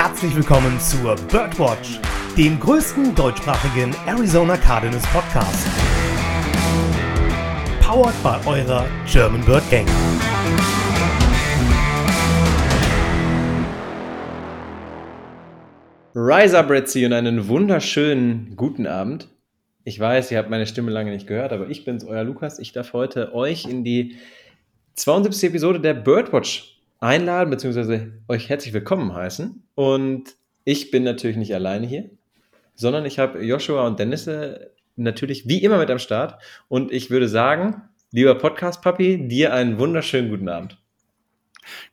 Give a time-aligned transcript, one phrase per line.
[0.00, 1.98] herzlich willkommen zur Birdwatch,
[2.36, 5.66] dem größten deutschsprachigen Arizona Cardinals Podcast.
[7.80, 9.88] Powered by eurer German Bird Gang.
[16.14, 19.28] Rise up, Sea, und einen wunderschönen guten Abend.
[19.82, 22.60] Ich weiß, ihr habt meine Stimme lange nicht gehört, aber ich bin's, euer Lukas.
[22.60, 24.14] Ich darf heute euch in die
[24.94, 25.48] 72.
[25.48, 29.62] Episode der Birdwatch einladen, beziehungsweise euch herzlich willkommen heißen.
[29.74, 32.10] Und ich bin natürlich nicht alleine hier,
[32.74, 34.28] sondern ich habe Joshua und Dennis
[34.96, 36.42] natürlich wie immer mit am Start.
[36.68, 40.78] Und ich würde sagen, lieber Podcast-Papi, dir einen wunderschönen guten Abend.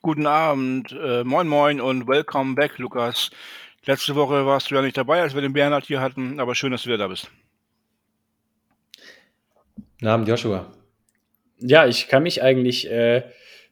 [0.02, 3.30] Guten Abend, äh, moin moin und welcome back, Lukas.
[3.86, 6.72] Letzte Woche warst du ja nicht dabei, als wir den Bernhard hier hatten, aber schön,
[6.72, 7.30] dass du wieder da bist.
[9.76, 10.72] Guten Abend, Joshua.
[11.60, 13.24] Ja, ich kann mich eigentlich äh,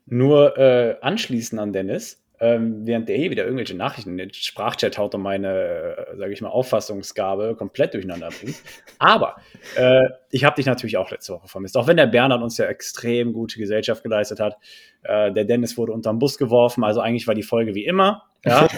[0.06, 2.20] nur äh, anschließen an Dennis.
[2.40, 6.34] Ähm, während der hier wieder irgendwelche Nachrichten in den Sprachchat haut und meine, äh, sage
[6.34, 8.58] ich mal, Auffassungsgabe komplett durcheinander bringt.
[9.00, 9.38] Aber
[9.78, 11.78] äh, ich habe dich natürlich auch letzte Woche vermisst.
[11.78, 14.58] Auch wenn der Bernhard uns ja extrem gute Gesellschaft geleistet hat.
[15.04, 18.24] Äh, der Dennis wurde unterm Bus geworfen, also eigentlich war die Folge wie immer.
[18.44, 18.64] Ja.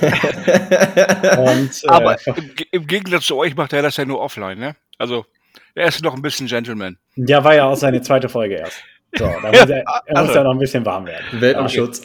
[1.40, 4.76] und, äh, Aber im, im, Gegensatz zu euch macht er das ja nur offline, ne?
[5.00, 5.26] Also
[5.74, 6.98] er ist noch ein bisschen Gentleman.
[7.16, 8.84] Ja, war ja auch seine zweite Folge erst.
[9.18, 11.42] So, da muss er, er muss also, ja noch ein bisschen warm werden.
[11.42, 12.02] Welpenschutz.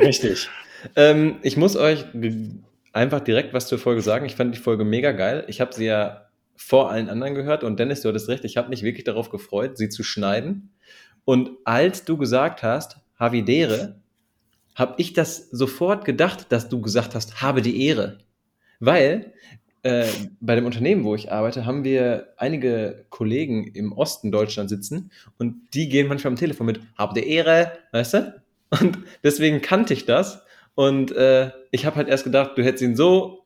[0.00, 0.48] Richtig.
[0.96, 2.04] ähm, ich muss euch
[2.92, 4.26] einfach direkt was zur Folge sagen.
[4.26, 5.44] Ich fand die Folge mega geil.
[5.48, 8.70] Ich habe sie ja vor allen anderen gehört und Dennis, du hattest recht, ich habe
[8.70, 10.74] mich wirklich darauf gefreut, sie zu schneiden.
[11.24, 14.00] Und als du gesagt hast, Havidere,
[14.74, 18.18] habe ich das sofort gedacht, dass du gesagt hast, habe die Ehre.
[18.78, 19.32] Weil
[19.86, 20.06] äh,
[20.40, 25.54] bei dem Unternehmen, wo ich arbeite, haben wir einige Kollegen im Osten Deutschland sitzen und
[25.74, 28.42] die gehen manchmal am Telefon mit, habt ihr Ehre, weißt du?
[28.80, 30.42] Und deswegen kannte ich das
[30.74, 33.44] und äh, ich habe halt erst gedacht, du hättest ihn so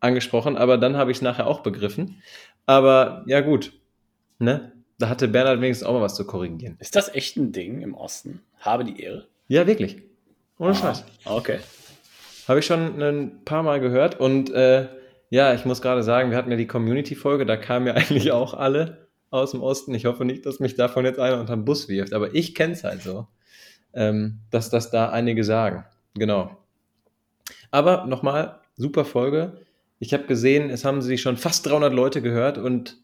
[0.00, 2.22] angesprochen, aber dann habe ich es nachher auch begriffen.
[2.64, 3.72] Aber ja gut,
[4.38, 4.72] ne?
[4.98, 6.76] Da hatte Bernhard wenigstens auch mal was zu korrigieren.
[6.78, 8.40] Ist das echt ein Ding im Osten?
[8.60, 9.26] Habe die Ehre?
[9.48, 10.00] Ja, wirklich.
[10.58, 11.04] Ohne ah, Scheiß.
[11.24, 11.58] Okay.
[12.48, 14.88] Habe ich schon ein paar Mal gehört und äh,
[15.32, 18.52] ja, ich muss gerade sagen, wir hatten ja die Community-Folge, da kamen ja eigentlich auch
[18.52, 19.94] alle aus dem Osten.
[19.94, 22.74] Ich hoffe nicht, dass mich davon jetzt einer unter den Bus wirft, aber ich kenne
[22.74, 23.26] es halt so,
[23.94, 25.86] ähm, dass das da einige sagen.
[26.12, 26.58] Genau.
[27.70, 29.62] Aber nochmal, super Folge.
[30.00, 32.98] Ich habe gesehen, es haben sich schon fast 300 Leute gehört und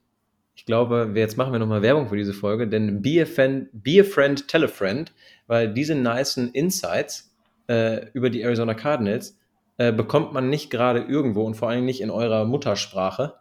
[0.55, 4.03] ich glaube, jetzt machen wir nochmal Werbung für diese Folge, denn Be a, Friend, Be
[4.03, 5.11] a Friend, Tell a Friend,
[5.47, 7.35] weil diese nicen Insights
[7.69, 9.38] äh, über die Arizona Cardinals
[9.79, 13.35] äh, bekommt man nicht gerade irgendwo und vor allem nicht in eurer Muttersprache.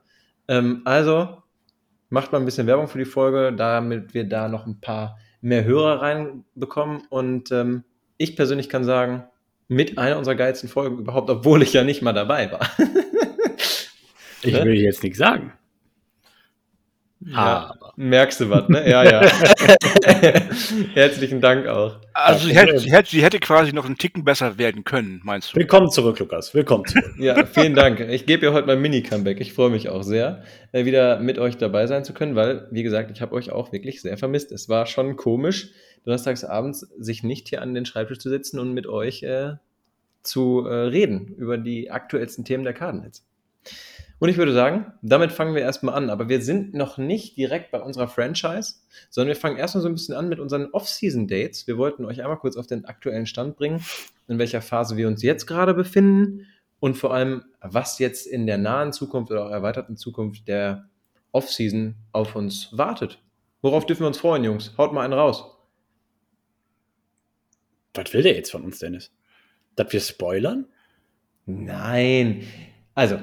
[0.48, 1.42] Ähm, also
[2.10, 5.66] macht mal ein bisschen Werbung für die Folge, damit wir da noch ein paar mehr
[5.66, 7.02] Hörer reinbekommen.
[7.10, 7.84] Und ähm,
[8.18, 9.26] ich persönlich kann sagen,
[9.68, 12.62] mit einer unserer geilsten Folgen überhaupt, obwohl ich ja nicht mal dabei war.
[14.42, 15.54] ich will jetzt nichts sagen.
[17.20, 18.88] Ja, merkst du was, ne?
[18.90, 19.22] Ja, ja.
[20.94, 22.00] Herzlichen Dank auch.
[22.14, 25.52] Also sie hätte, sie, hätte, sie hätte quasi noch einen Ticken besser werden können, meinst
[25.52, 25.58] du?
[25.58, 26.54] Willkommen zurück, Lukas.
[26.54, 27.16] Willkommen zurück.
[27.18, 28.00] ja, vielen Dank.
[28.00, 29.42] Ich gebe ihr heute mein Mini-Comeback.
[29.42, 32.84] Ich freue mich auch sehr, äh, wieder mit euch dabei sein zu können, weil, wie
[32.84, 34.52] gesagt, ich habe euch auch wirklich sehr vermisst.
[34.52, 35.72] Es war schon komisch,
[36.06, 39.54] donnerstags abends sich nicht hier an den Schreibtisch zu setzen und mit euch äh,
[40.22, 43.26] zu äh, reden über die aktuellsten Themen der Cardinals.
[44.20, 46.10] Und ich würde sagen, damit fangen wir erstmal an.
[46.10, 48.76] Aber wir sind noch nicht direkt bei unserer Franchise,
[49.10, 51.68] sondern wir fangen erstmal so ein bisschen an mit unseren Off-Season-Dates.
[51.68, 53.84] Wir wollten euch einmal kurz auf den aktuellen Stand bringen,
[54.28, 56.48] in welcher Phase wir uns jetzt gerade befinden
[56.80, 60.90] und vor allem, was jetzt in der nahen Zukunft oder auch erweiterten Zukunft der
[61.32, 63.20] Off-Season auf uns wartet.
[63.62, 64.74] Worauf dürfen wir uns freuen, Jungs?
[64.78, 65.44] Haut mal einen raus.
[67.94, 69.12] Was will der jetzt von uns, Dennis?
[69.76, 70.66] Dass wir spoilern?
[71.46, 72.44] Nein.
[72.94, 73.20] Also,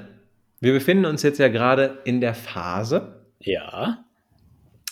[0.65, 4.03] wir befinden uns jetzt ja gerade in der Phase, ja.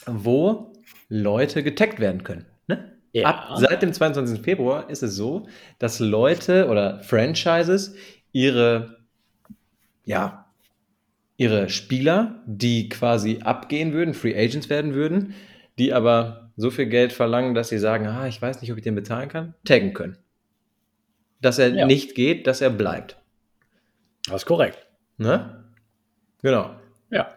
[0.07, 0.75] wo
[1.09, 2.45] Leute getaggt werden können.
[2.67, 2.93] Ne?
[3.13, 3.29] Ja.
[3.29, 4.43] Ab, seit dem 22.
[4.43, 5.49] Februar ist es so,
[5.79, 7.95] dass Leute oder Franchises
[8.33, 8.99] ihre,
[10.05, 10.53] ja,
[11.39, 15.35] ihre Spieler, die quasi abgehen würden, Free Agents werden würden,
[15.79, 18.85] die aber so viel Geld verlangen, dass sie sagen, ah, ich weiß nicht, ob ich
[18.85, 20.19] den bezahlen kann, taggen können.
[21.41, 21.87] Dass er ja.
[21.87, 23.17] nicht geht, dass er bleibt.
[24.27, 24.87] Das ist korrekt.
[25.17, 25.62] Ne?
[26.43, 26.71] Genau.
[27.11, 27.29] Ja.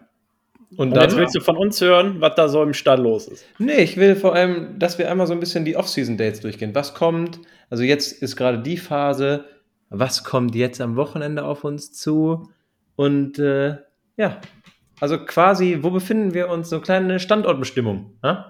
[0.77, 3.45] Und, Und jetzt willst du von uns hören, was da so im Stall los ist.
[3.59, 6.75] Nee, ich will vor allem, dass wir einmal so ein bisschen die Off-Season-Dates durchgehen.
[6.75, 7.39] Was kommt?
[7.69, 9.45] Also jetzt ist gerade die Phase.
[9.89, 12.49] Was kommt jetzt am Wochenende auf uns zu?
[12.95, 13.77] Und äh,
[14.17, 14.41] ja,
[14.99, 16.69] Also quasi, wo befinden wir uns?
[16.69, 18.11] So kleine Standortbestimmung.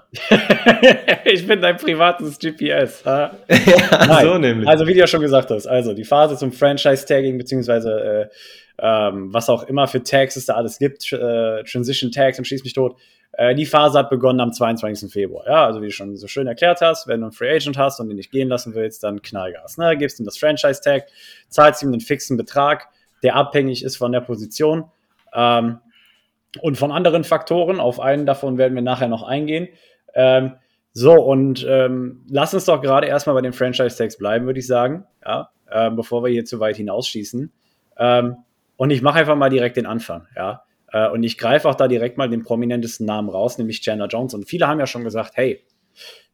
[1.26, 3.04] Ich bin dein privates GPS.
[3.06, 3.32] ja,
[4.08, 4.26] Nein.
[4.26, 4.70] so nämlich.
[4.70, 8.36] Also wie du ja schon gesagt hast, also die Phase zum Franchise-Tagging, beziehungsweise äh,
[8.78, 12.64] ähm, was auch immer für Tags es da alles gibt, äh, Transition Tags und schieß
[12.64, 12.96] mich tot.
[13.34, 15.12] Äh, die Phase hat begonnen am 22.
[15.12, 15.46] Februar.
[15.48, 18.00] Ja, also wie du schon so schön erklärt hast, wenn du einen Free Agent hast
[18.00, 19.78] und ihn nicht gehen lassen willst, dann Knallgas.
[19.78, 19.98] Ne?
[19.98, 21.08] Gibst ihm das Franchise-Tag,
[21.50, 22.88] zahlst ihm einen fixen Betrag,
[23.24, 24.86] der abhängig ist von der Position.
[25.34, 25.80] Ähm,
[26.62, 27.80] und von anderen Faktoren.
[27.80, 29.70] Auf einen davon werden wir nachher noch eingehen.
[30.14, 30.54] Ähm,
[30.94, 35.06] so, und ähm, lass uns doch gerade erstmal bei den Franchise-Tags bleiben, würde ich sagen,
[35.26, 37.52] ja, äh, bevor wir hier zu weit hinausschießen.
[37.98, 38.38] Ähm,
[38.78, 40.64] und ich mache einfach mal direkt den Anfang, ja.
[40.92, 44.34] Äh, und ich greife auch da direkt mal den prominentesten Namen raus, nämlich Chandler Jones.
[44.34, 45.66] Und viele haben ja schon gesagt, hey,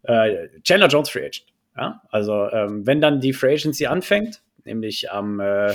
[0.04, 1.46] äh, Chandler Jones Free Agent.
[1.76, 2.02] Ja?
[2.10, 5.74] Also, ähm, wenn dann die Free Agency anfängt, nämlich am äh,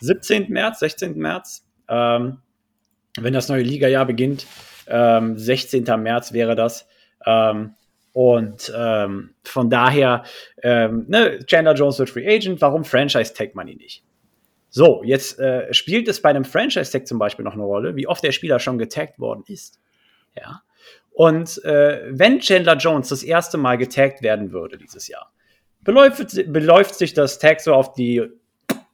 [0.00, 0.50] 17.
[0.50, 1.16] März, 16.
[1.16, 2.42] März, ähm,
[3.20, 4.46] wenn das neue Liga-Jahr beginnt.
[4.86, 5.84] Ähm, 16.
[6.02, 6.86] März wäre das.
[7.24, 7.74] Ähm,
[8.12, 10.24] und ähm, von daher,
[10.62, 14.02] ähm, ne, Chandler Jones wird Free Agent, warum Franchise-Tag man ihn nicht?
[14.70, 18.22] So, jetzt äh, spielt es bei einem Franchise-Tag zum Beispiel noch eine Rolle, wie oft
[18.22, 19.80] der Spieler schon getaggt worden ist.
[20.34, 20.62] Ja.
[21.12, 25.32] Und äh, wenn Chandler Jones das erste Mal getaggt werden würde dieses Jahr,
[25.80, 28.22] beläuft, beläuft sich das Tag so auf die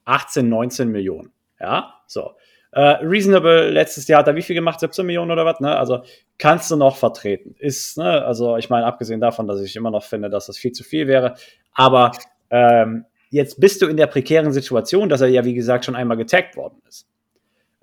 [0.05, 1.33] 18, 19 Millionen.
[1.59, 2.33] Ja, so.
[2.75, 4.81] Uh, reasonable, letztes Jahr hat er wie viel gemacht?
[4.81, 5.61] 17 Millionen oder was?
[5.61, 5.77] Ne?
[5.77, 6.05] Also
[6.39, 7.55] kannst du noch vertreten.
[7.59, 8.25] Ist, ne?
[8.25, 11.07] also ich meine, abgesehen davon, dass ich immer noch finde, dass das viel zu viel
[11.07, 11.35] wäre.
[11.75, 12.13] Aber
[12.49, 16.17] ähm, jetzt bist du in der prekären Situation, dass er ja, wie gesagt, schon einmal
[16.17, 17.07] getaggt worden ist.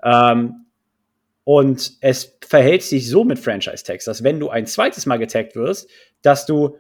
[0.04, 0.66] Ähm,
[1.44, 5.90] und es verhält sich so mit Franchise-Tags, dass wenn du ein zweites Mal getaggt wirst,
[6.24, 6.78] dass du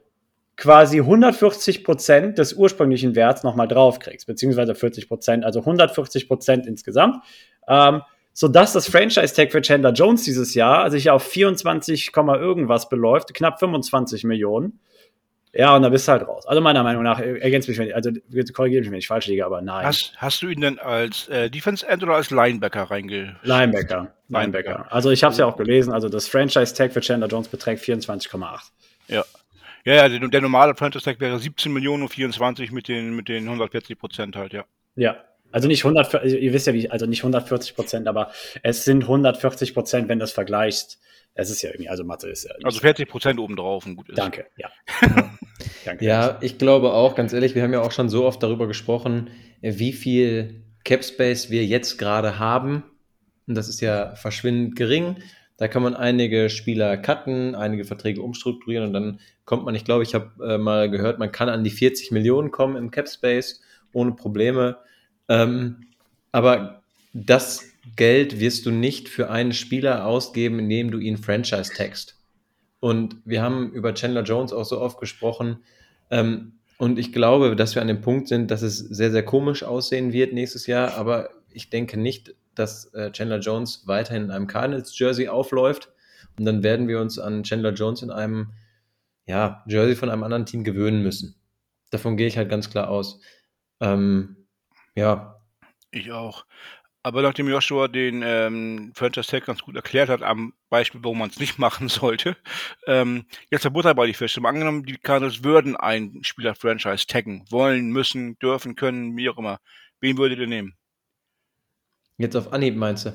[0.59, 7.23] quasi 140 Prozent des ursprünglichen Werts nochmal draufkriegst, beziehungsweise 40 Prozent, also 140 Prozent insgesamt.
[7.67, 8.01] Ähm,
[8.33, 14.23] sodass das Franchise-Tag für Chandler Jones dieses Jahr sich auf 24, irgendwas beläuft, knapp 25
[14.23, 14.79] Millionen.
[15.51, 16.45] Ja, und da bist du halt raus.
[16.45, 18.11] Also meiner Meinung nach, ergänzt mich, wenn ich, also
[18.53, 19.85] korrigiere mich, wenn ich falsch liege, aber nein.
[19.85, 23.37] Hast, hast du ihn denn als äh, Defense End oder als Linebacker reinge...
[23.43, 24.85] Linebacker, Linebacker.
[24.91, 28.59] Also ich habe es ja auch gelesen, also das Franchise-Tag für Chandler Jones beträgt 24,8.
[29.07, 29.25] Ja.
[29.89, 33.45] Ja, ja, der, der normale Franchise-Tag wäre 17 Millionen und 24 mit den, mit den
[33.45, 34.65] 140 Prozent halt, ja.
[34.95, 35.17] Ja,
[35.51, 38.31] also nicht 100, also ihr wisst ja, wie, also nicht 140 Prozent, aber
[38.61, 40.99] es sind 140 Prozent, wenn du es vergleichst.
[41.33, 42.53] Es ist ja irgendwie, also Mathe ist ja.
[42.63, 44.17] Also 40 Prozent obendrauf und gut ist.
[44.19, 44.69] Danke, ja.
[45.85, 46.05] Danke.
[46.05, 49.31] Ja, ich glaube auch, ganz ehrlich, wir haben ja auch schon so oft darüber gesprochen,
[49.61, 52.83] wie viel Cap Space wir jetzt gerade haben.
[53.47, 55.15] Und das ist ja verschwindend gering.
[55.59, 60.03] Da kann man einige Spieler cutten, einige Verträge umstrukturieren und dann kommt man, ich glaube,
[60.03, 63.61] ich habe äh, mal gehört, man kann an die 40 Millionen kommen im Cap Space
[63.91, 64.77] ohne Probleme.
[65.27, 65.87] Ähm,
[66.31, 66.81] aber
[67.13, 67.65] das
[67.97, 72.15] Geld wirst du nicht für einen Spieler ausgeben, indem du ihn Franchise tagst.
[72.79, 75.57] Und wir haben über Chandler Jones auch so oft gesprochen.
[76.09, 79.63] Ähm, und ich glaube, dass wir an dem Punkt sind, dass es sehr, sehr komisch
[79.63, 80.95] aussehen wird nächstes Jahr.
[80.95, 85.91] Aber ich denke nicht, dass äh, Chandler Jones weiterhin in einem Cardinals-Jersey aufläuft.
[86.37, 88.53] Und dann werden wir uns an Chandler Jones in einem
[89.25, 91.35] ja, Jersey von einem anderen Team gewöhnen müssen.
[91.91, 93.21] Davon gehe ich halt ganz klar aus.
[93.79, 94.47] Ähm,
[94.95, 95.41] ja.
[95.91, 96.45] Ich auch.
[97.01, 101.29] Aber nachdem Joshua den ähm, Franchise Tag ganz gut erklärt hat, am Beispiel, warum man
[101.29, 102.35] es nicht machen sollte,
[102.87, 104.41] ähm, jetzt der Butter bei die Fische.
[104.41, 109.37] Mal angenommen, die Cardinals würden einen Spieler Franchise taggen, wollen, müssen, dürfen, können, wie auch
[109.37, 109.59] immer.
[110.01, 110.78] Wen würdet ihr nehmen?
[112.19, 113.13] Jetzt auf Anhieb meinst du?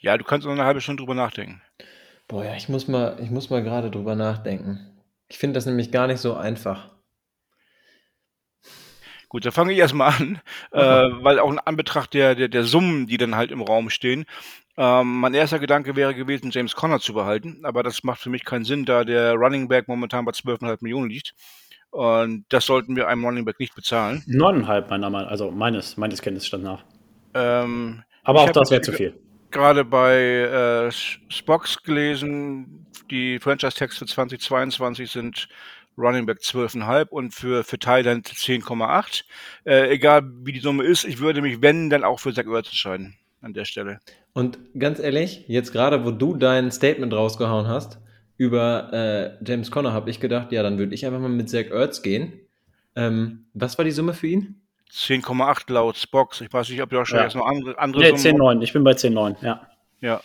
[0.00, 1.60] Ja, du kannst noch eine halbe Stunde drüber nachdenken.
[2.26, 4.80] Boah, ja, ich muss mal, ich muss mal gerade drüber nachdenken.
[5.28, 6.88] Ich finde das nämlich gar nicht so einfach.
[9.28, 10.40] Gut, dann fange ich erstmal an,
[10.72, 14.24] äh, weil auch in Anbetracht der, der, der Summen, die dann halt im Raum stehen,
[14.78, 18.46] ähm, mein erster Gedanke wäre gewesen, James Conner zu behalten, aber das macht für mich
[18.46, 21.34] keinen Sinn, da der Running Back momentan bei 12,5 Millionen liegt.
[21.90, 24.24] Und das sollten wir einem Running Back nicht bezahlen.
[24.26, 26.84] 9,5 meiner Meinung, also meines, meines Kenntnisstand nach.
[27.34, 29.14] Ähm, aber auch das wäre zu viel.
[29.50, 35.48] Gerade bei äh, Spox gelesen, die Franchise-Tags für 2022 sind
[35.98, 39.24] Running Back 12,5 und für, für Thailand 10,8.
[39.64, 42.68] Äh, egal wie die Summe ist, ich würde mich, wenn, dann auch für Zach Ertz
[42.68, 43.98] entscheiden an der Stelle.
[44.32, 47.98] Und ganz ehrlich, jetzt gerade, wo du dein Statement rausgehauen hast
[48.36, 51.70] über äh, James Conner, habe ich gedacht, ja, dann würde ich einfach mal mit Zach
[51.70, 52.40] Ertz gehen.
[52.94, 54.60] Ähm, was war die Summe für ihn?
[54.92, 56.40] 10,8 laut Spox.
[56.40, 57.24] Ich weiß nicht, ob du auch schon ja.
[57.24, 58.62] jetzt noch andere, andere nee, 10,9.
[58.62, 59.66] Ich bin bei 10,9, ja.
[60.00, 60.20] Ja.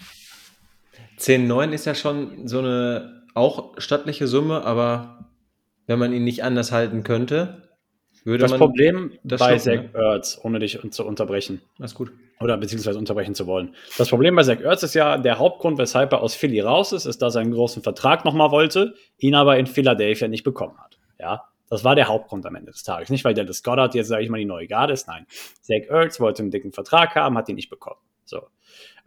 [1.20, 5.30] 10,9 ist ja schon so eine auch stattliche Summe, aber
[5.88, 7.70] wenn man ihn nicht anders halten könnte,
[8.24, 12.12] Würde das man Problem das bei stoppen, Zach Ertz, ohne dich zu unterbrechen, Alles gut.
[12.40, 13.76] oder beziehungsweise unterbrechen zu wollen.
[13.98, 17.06] Das Problem bei Zach Ertz ist ja, der Hauptgrund, weshalb er aus Philly raus ist,
[17.06, 21.00] ist, dass er einen großen Vertrag nochmal wollte, ihn aber in Philadelphia nicht bekommen hat.
[21.20, 21.44] Ja,
[21.74, 23.10] das war der Hauptgrund am Ende des Tages.
[23.10, 25.08] Nicht, weil Dennis Goddard jetzt, sage ich mal, die neue Garde ist.
[25.08, 25.26] Nein.
[25.62, 28.00] Zach Ertz wollte einen dicken Vertrag haben, hat ihn nicht bekommen.
[28.26, 28.42] So.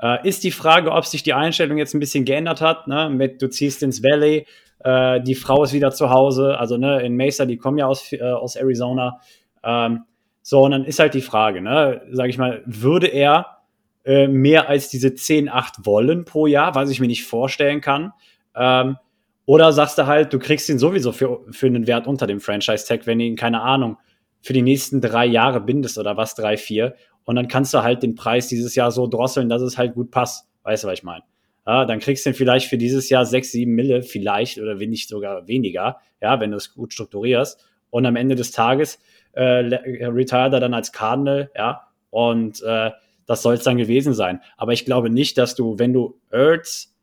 [0.01, 3.09] Äh, ist die Frage, ob sich die Einstellung jetzt ein bisschen geändert hat, ne?
[3.09, 4.47] mit du ziehst ins Valley,
[4.81, 8.13] äh, die Frau ist wieder zu Hause, also ne, in Mesa, die kommen ja aus,
[8.13, 9.21] äh, aus Arizona.
[9.65, 10.05] Ähm,
[10.43, 13.59] so, und dann ist halt die Frage, ne, sage ich mal, würde er
[14.05, 18.13] äh, mehr als diese 10, 8 wollen pro Jahr, was ich mir nicht vorstellen kann?
[18.55, 18.99] Ähm,
[19.47, 23.07] oder sagst du halt, du kriegst ihn sowieso für, für einen Wert unter dem Franchise-Tag,
[23.07, 23.97] wenn du ihn, keine Ahnung,
[24.43, 26.95] für die nächsten drei Jahre bindest oder was, drei, vier.
[27.25, 30.11] Und dann kannst du halt den Preis dieses Jahr so drosseln, dass es halt gut
[30.11, 30.49] passt.
[30.63, 31.25] Weißt du, was ich meine?
[31.67, 34.91] Ja, dann kriegst du ihn vielleicht für dieses Jahr sechs, sieben Mille, vielleicht, oder wenn
[34.91, 37.65] nicht sogar weniger, ja, wenn du es gut strukturierst.
[37.91, 39.01] Und am Ende des Tages
[39.35, 42.91] äh, le- retired er dann als Cardinal, ja, und äh,
[43.27, 44.41] das soll es dann gewesen sein.
[44.57, 46.96] Aber ich glaube nicht, dass du, wenn du Ertz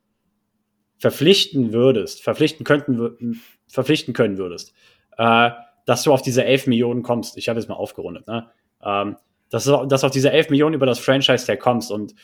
[1.04, 4.72] verpflichten würdest, verpflichten könnten, verpflichten können würdest,
[5.18, 5.50] äh,
[5.84, 7.36] dass du auf diese 11 Millionen kommst.
[7.36, 8.48] Ich habe jetzt mal aufgerundet, ne?
[8.82, 9.16] Ähm,
[9.50, 11.92] dass, du, dass du auf diese 11 Millionen über das Franchise-Tag kommst.
[11.92, 12.14] Und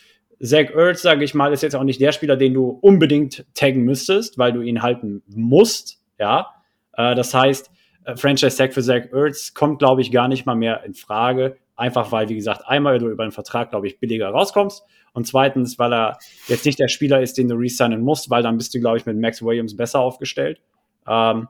[0.43, 3.83] Zach Ertz, sage ich mal, ist jetzt auch nicht der Spieler, den du unbedingt taggen
[3.83, 6.47] müsstest, weil du ihn halten musst, ja.
[6.95, 7.71] Äh, das heißt,
[8.05, 11.59] äh, Franchise-Tag für Zach Ertz kommt, glaube ich, gar nicht mal mehr in Frage.
[11.77, 15.79] Einfach weil, wie gesagt, einmal du über einen Vertrag, glaube ich, billiger rauskommst und zweitens,
[15.79, 18.81] weil er jetzt nicht der Spieler ist, den du resignen musst, weil dann bist du,
[18.81, 20.61] glaube ich, mit Max Williams besser aufgestellt.
[21.07, 21.49] Ähm,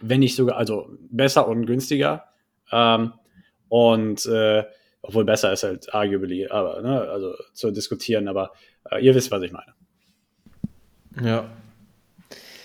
[0.00, 2.24] wenn nicht sogar, also besser und günstiger.
[2.70, 3.12] Ähm,
[3.68, 4.64] und äh,
[5.02, 8.52] obwohl besser ist halt arguably, aber ne, also zu diskutieren, aber
[8.90, 9.74] äh, ihr wisst, was ich meine.
[11.22, 11.50] Ja.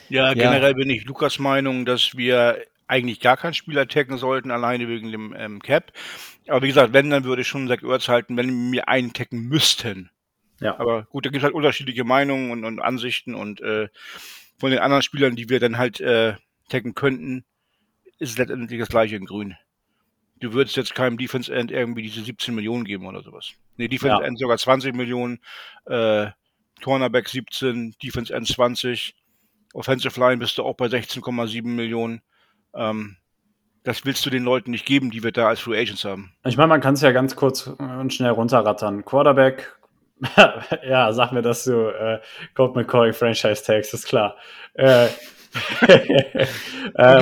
[0.10, 2.58] Ja, generell bin ich Lukas Meinung, dass wir
[2.92, 5.94] eigentlich gar keinen Spieler taggen sollten, alleine wegen dem ähm, Cap.
[6.48, 9.14] Aber wie gesagt, wenn, dann würde ich schon Zach Ertz halten, wenn wir mir einen
[9.14, 10.12] taggen müssten.
[10.60, 10.78] Ja.
[10.78, 13.88] Aber gut, da gibt es halt unterschiedliche Meinungen und, und Ansichten und äh,
[14.60, 16.36] von den anderen Spielern, die wir dann halt äh,
[16.70, 17.46] taggen könnten,
[18.20, 19.56] ist es letztendlich das gleiche in Grün.
[20.42, 23.54] Du würdest jetzt keinem Defense End irgendwie diese 17 Millionen geben oder sowas.
[23.78, 24.28] Nee, Defense Ja.
[24.28, 25.40] End sogar 20 Millionen,
[25.86, 26.28] äh,
[26.84, 29.16] Cornerback 17, Defense End 20,
[29.74, 32.22] Offensive Line bist du auch bei 16,7 Millionen.
[32.76, 33.18] Ähm,
[33.84, 36.34] das willst du den Leuten nicht geben, die wir da als Free Agents haben.
[36.46, 39.04] Ich meine, man kann es ja ganz kurz und schnell runterrattern.
[39.06, 39.76] Quarterback,
[40.88, 42.20] ja, sag mir, dass du äh,
[42.56, 44.36] Colt McCoy Franchise Tags, ist klar.
[44.74, 45.06] Äh,
[45.82, 46.48] äh,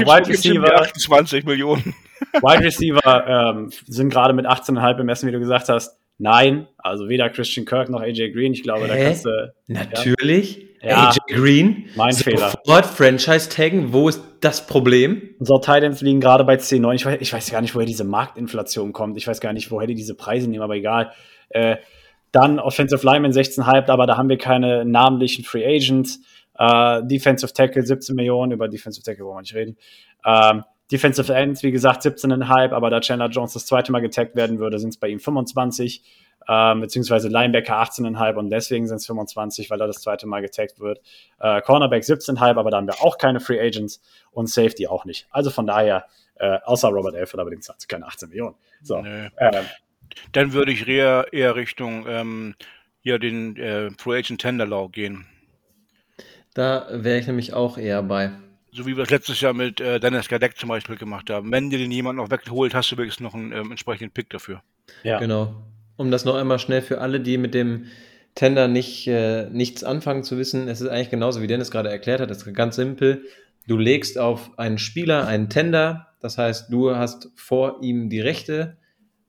[0.05, 1.95] Wide Receiver, 28 Millionen.
[2.33, 5.98] Wide Receiver ähm, sind gerade mit 18,5 im Essen, wie du gesagt hast.
[6.21, 8.51] Nein, also weder Christian Kirk noch AJ Green.
[8.51, 9.05] Ich glaube, da Hä?
[9.05, 9.53] kannst du.
[9.67, 10.67] Natürlich.
[10.81, 11.09] Ja.
[11.09, 11.85] AJ Green.
[11.95, 12.51] Mein Fehler.
[12.51, 13.93] Sofort Franchise taggen.
[13.93, 15.33] Wo ist das Problem?
[15.39, 16.93] Unsere Titans liegen gerade bei 10,9.
[16.93, 19.17] Ich weiß, ich weiß gar nicht, woher diese Marktinflation kommt.
[19.17, 21.13] Ich weiß gar nicht, woher die diese Preise nehmen, aber egal.
[21.49, 21.77] Äh,
[22.33, 26.19] dann Offensive Lineman 16,5, aber da haben wir keine namentlichen Free Agents.
[26.57, 29.77] Äh, Defensive Tackle 17 Millionen, über Defensive Tackle wollen wir nicht reden.
[30.25, 34.59] Ähm, Defensive Ends, wie gesagt, 17,5, aber da Chandler Jones das zweite Mal getaggt werden
[34.59, 36.03] würde, sind es bei ihm 25,
[36.47, 40.79] ähm, beziehungsweise Linebacker 18,5 und deswegen sind es 25, weil er das zweite Mal getaggt
[40.79, 40.99] wird.
[41.39, 45.27] Äh, Cornerback 17,5, aber da haben wir auch keine Free Agents und Safety auch nicht.
[45.29, 46.05] Also von daher,
[46.35, 48.55] äh, außer Robert Alford, aber den zahlt keine 18 Millionen.
[48.81, 49.27] So, Nö.
[49.37, 49.65] ähm,
[50.31, 52.55] Dann würde ich eher, eher Richtung ähm,
[53.01, 55.27] hier den äh, Free Agent Tender Law gehen.
[56.55, 58.31] Da wäre ich nämlich auch eher bei.
[58.71, 61.51] So wie wir es letztes Jahr mit äh, Dennis Gadeck zum Beispiel gemacht haben.
[61.51, 64.61] Wenn dir den jemand noch wegholt, hast du wirklich noch einen ähm, entsprechenden Pick dafür.
[65.03, 65.19] ja.
[65.19, 65.55] Genau.
[65.97, 67.87] Um das noch einmal schnell für alle, die mit dem
[68.35, 72.21] Tender nicht, äh, nichts anfangen zu wissen, es ist eigentlich genauso, wie Dennis gerade erklärt
[72.21, 72.31] hat.
[72.31, 73.25] Es ist ganz simpel.
[73.67, 78.77] Du legst auf einen Spieler einen Tender, das heißt, du hast vor ihm die Rechte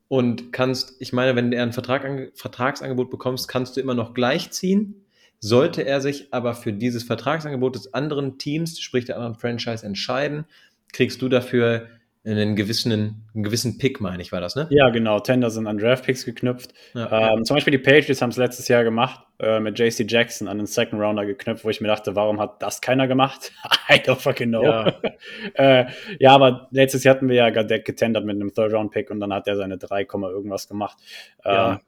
[0.07, 5.00] und kannst, ich meine, wenn er ein Vertrag, Vertragsangebot bekommst, kannst du immer noch gleichziehen.
[5.43, 10.45] Sollte er sich aber für dieses Vertragsangebot des anderen Teams, sprich der anderen Franchise, entscheiden,
[10.93, 11.87] kriegst du dafür
[12.23, 14.67] einen gewissen, einen gewissen Pick, meine ich, war das, ne?
[14.69, 15.19] Ja, genau.
[15.19, 16.71] Tender sind an Draftpicks geknüpft.
[16.93, 17.33] Ja.
[17.33, 20.57] Ähm, zum Beispiel die Patriots haben es letztes Jahr gemacht, äh, mit JC Jackson an
[20.57, 23.51] den Second Rounder geknüpft, wo ich mir dachte, warum hat das keiner gemacht?
[23.89, 24.63] I don't fucking know.
[24.63, 24.93] Ja.
[25.55, 25.85] äh,
[26.19, 29.47] ja, aber letztes Jahr hatten wir ja Gadeck getendert mit einem Third-Round-Pick und dann hat
[29.47, 30.99] er seine 3, irgendwas gemacht.
[31.43, 31.79] Ähm,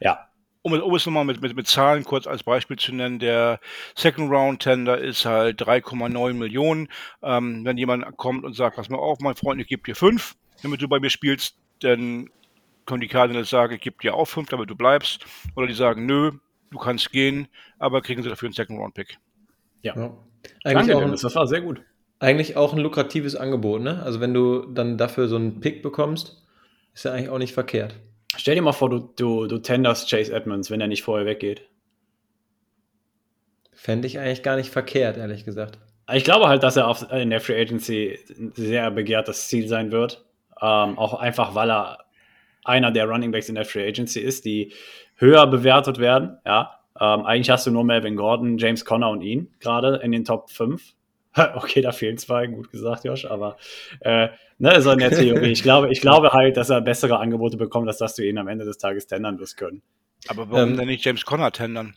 [0.00, 0.27] Ja.
[0.64, 0.70] Ja.
[0.70, 3.60] Um, es- um es nochmal mit, mit, mit Zahlen kurz als Beispiel zu nennen, der
[3.94, 6.88] Second Round Tender ist halt 3,9 Millionen.
[7.22, 10.34] Ähm, wenn jemand kommt und sagt, pass mal auf, mein Freund, ich gebe dir 5,
[10.62, 12.28] damit du bei mir spielst, dann
[12.86, 15.24] können die Cardinals sagen, ich gebe dir auch 5, damit du bleibst.
[15.56, 16.32] Oder die sagen, nö,
[16.70, 17.48] du kannst gehen,
[17.78, 19.18] aber kriegen sie dafür einen Second Round Pick.
[19.82, 19.94] Ja.
[19.94, 20.16] Danke,
[20.64, 21.82] Eigentlich auch ein, das war sehr gut.
[22.18, 24.02] eigentlich auch ein lukratives Angebot, ne?
[24.02, 26.44] Also wenn du dann dafür so einen Pick bekommst,
[26.94, 27.96] ist ja eigentlich auch nicht verkehrt.
[28.38, 31.68] Stell dir mal vor, du, du, du tenderst Chase Edmonds, wenn er nicht vorher weggeht.
[33.72, 35.78] Fände ich eigentlich gar nicht verkehrt, ehrlich gesagt.
[36.12, 39.92] Ich glaube halt, dass er auf, in der Free Agency ein sehr begehrtes Ziel sein
[39.92, 40.24] wird.
[40.60, 41.98] Ähm, auch einfach, weil er
[42.64, 44.72] einer der Running Backs in der Free Agency ist, die
[45.16, 46.38] höher bewertet werden.
[46.46, 50.24] Ja, ähm, eigentlich hast du nur Melvin Gordon, James Conner und ihn gerade in den
[50.24, 50.94] Top 5.
[51.54, 53.56] okay, da fehlen zwei, gut gesagt, Josh, aber
[54.00, 54.28] äh,
[54.58, 55.50] ne, so in der Theorie.
[55.50, 58.48] Ich glaube, ich glaube halt, dass er bessere Angebote bekommt, als dass du ihn am
[58.48, 59.82] Ende des Tages tendern wirst können.
[60.26, 61.94] Aber warum ähm, denn nicht James Conner tendern?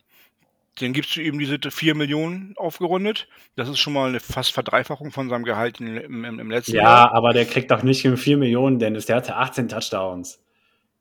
[0.80, 3.28] Den gibst du ihm diese 4 Millionen aufgerundet.
[3.56, 6.84] Das ist schon mal eine fast Verdreifachung von seinem Gehalt im, im, im letzten ja,
[6.84, 7.08] Jahr.
[7.08, 9.06] Ja, aber der kriegt doch nicht 4 Millionen, Dennis.
[9.06, 10.42] Der hatte 18 Touchdowns.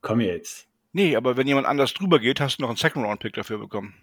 [0.00, 0.66] Komm jetzt.
[0.92, 3.94] Nee, aber wenn jemand anders drüber geht, hast du noch einen Second-Round-Pick dafür bekommen.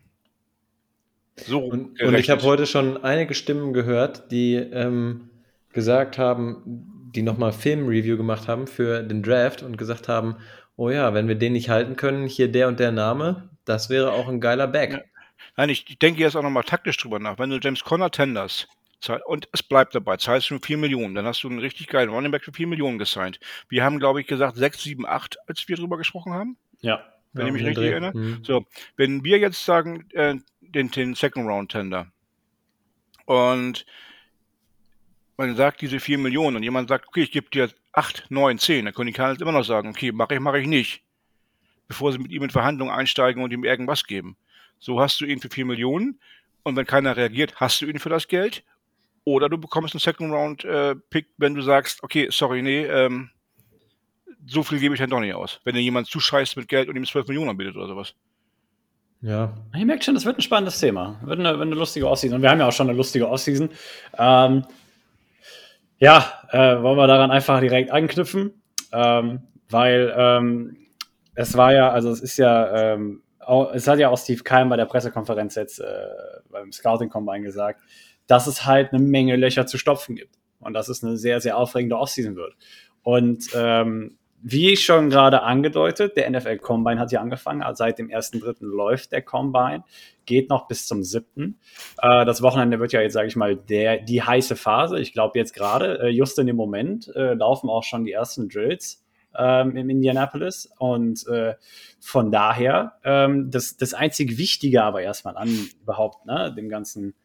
[1.46, 5.30] So und, und ich habe heute schon einige Stimmen gehört, die ähm,
[5.72, 10.38] gesagt haben, die nochmal Film-Review gemacht haben für den Draft und gesagt haben,
[10.76, 14.12] oh ja, wenn wir den nicht halten können, hier der und der Name, das wäre
[14.12, 14.92] auch ein geiler Back.
[14.92, 15.02] Ja.
[15.56, 17.40] Nein, ich denke jetzt auch nochmal taktisch drüber nach.
[17.40, 18.68] Wenn du James Conner tenders
[19.26, 22.32] und es bleibt dabei, zahlst du 4 Millionen, dann hast du einen richtig geilen Running
[22.32, 23.40] Back für 4 Millionen gesigned.
[23.70, 26.58] Wir haben, glaube ich, gesagt 6, 7, 8, als wir drüber gesprochen haben.
[26.82, 27.04] Ja.
[27.34, 27.92] Wenn ja, ich mich richtig Dreh.
[27.92, 28.18] erinnere.
[28.18, 28.44] Mhm.
[28.44, 28.66] So,
[28.96, 30.36] wenn wir jetzt sagen, äh,
[30.72, 32.12] den, den Second Round Tender
[33.26, 33.86] und
[35.38, 38.86] man sagt diese 4 Millionen und jemand sagt, okay, ich gebe dir 8, 9, 10,
[38.86, 41.04] dann können die Cardinals immer noch sagen, okay, mache ich, mache ich nicht.
[41.88, 44.38] Bevor sie mit ihm in Verhandlungen einsteigen und ihm irgendwas geben.
[44.80, 46.20] So hast du ihn für 4 Millionen
[46.64, 48.64] und wenn keiner reagiert, hast du ihn für das Geld.
[49.26, 53.30] Oder du bekommst einen Second Round äh, Pick, wenn du sagst, okay, sorry, nee, ähm,
[54.46, 55.60] so viel gebe ich dann doch nicht aus.
[55.66, 58.16] Wenn dir jemand zuscheißt mit Geld und ihm 12 Millionen anbietet oder sowas.
[59.22, 59.54] Ja.
[59.76, 61.20] Ich merke schon, das wird ein spannendes Thema.
[61.24, 62.36] Wird eine, wird eine lustige Offseason.
[62.36, 63.70] Und wir haben ja auch schon eine lustige Offseason.
[64.18, 64.64] Ähm,
[66.00, 70.78] ja, äh, wollen wir daran einfach direkt anknüpfen, ähm, weil ähm,
[71.34, 74.70] es war ja, also es ist ja, ähm, auch, es hat ja auch Steve Keim
[74.70, 75.86] bei der Pressekonferenz jetzt äh,
[76.52, 77.82] beim Scouting Combine gesagt,
[78.28, 81.58] dass es halt eine Menge Löcher zu stopfen gibt und dass es eine sehr, sehr
[81.58, 82.56] aufregende Offseason wird.
[83.02, 87.64] Und ähm, wie schon gerade angedeutet, der NFL Combine hat ja angefangen.
[87.64, 88.58] Also seit dem 1.3.
[88.60, 89.84] läuft der Combine,
[90.26, 91.60] geht noch bis zum 7.
[92.02, 95.00] Äh, das Wochenende wird ja jetzt, sage ich mal, der, die heiße Phase.
[95.00, 98.48] Ich glaube jetzt gerade, äh, just in dem Moment, äh, laufen auch schon die ersten
[98.48, 99.04] Drills
[99.36, 100.70] ähm, im Indianapolis.
[100.78, 101.56] Und äh,
[102.00, 105.50] von daher, ähm, das, das einzig Wichtige aber erstmal an
[105.82, 107.16] überhaupt, ne, dem ganzen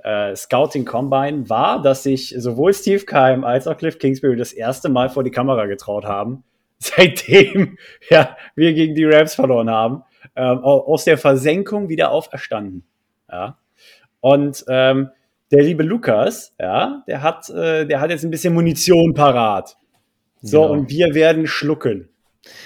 [0.00, 4.90] äh, Scouting Combine war, dass sich sowohl Steve Keim als auch Cliff Kingsbury das erste
[4.90, 6.44] Mal vor die Kamera getraut haben
[6.96, 7.78] seitdem
[8.10, 10.02] ja, wir gegen die Rams verloren haben,
[10.36, 12.84] ähm, aus der Versenkung wieder auferstanden.
[13.30, 13.58] Ja.
[14.20, 15.10] Und ähm,
[15.50, 19.76] der liebe Lukas, ja, der hat, äh, der hat jetzt ein bisschen Munition parat.
[20.40, 20.72] So, genau.
[20.72, 22.08] und wir werden schlucken.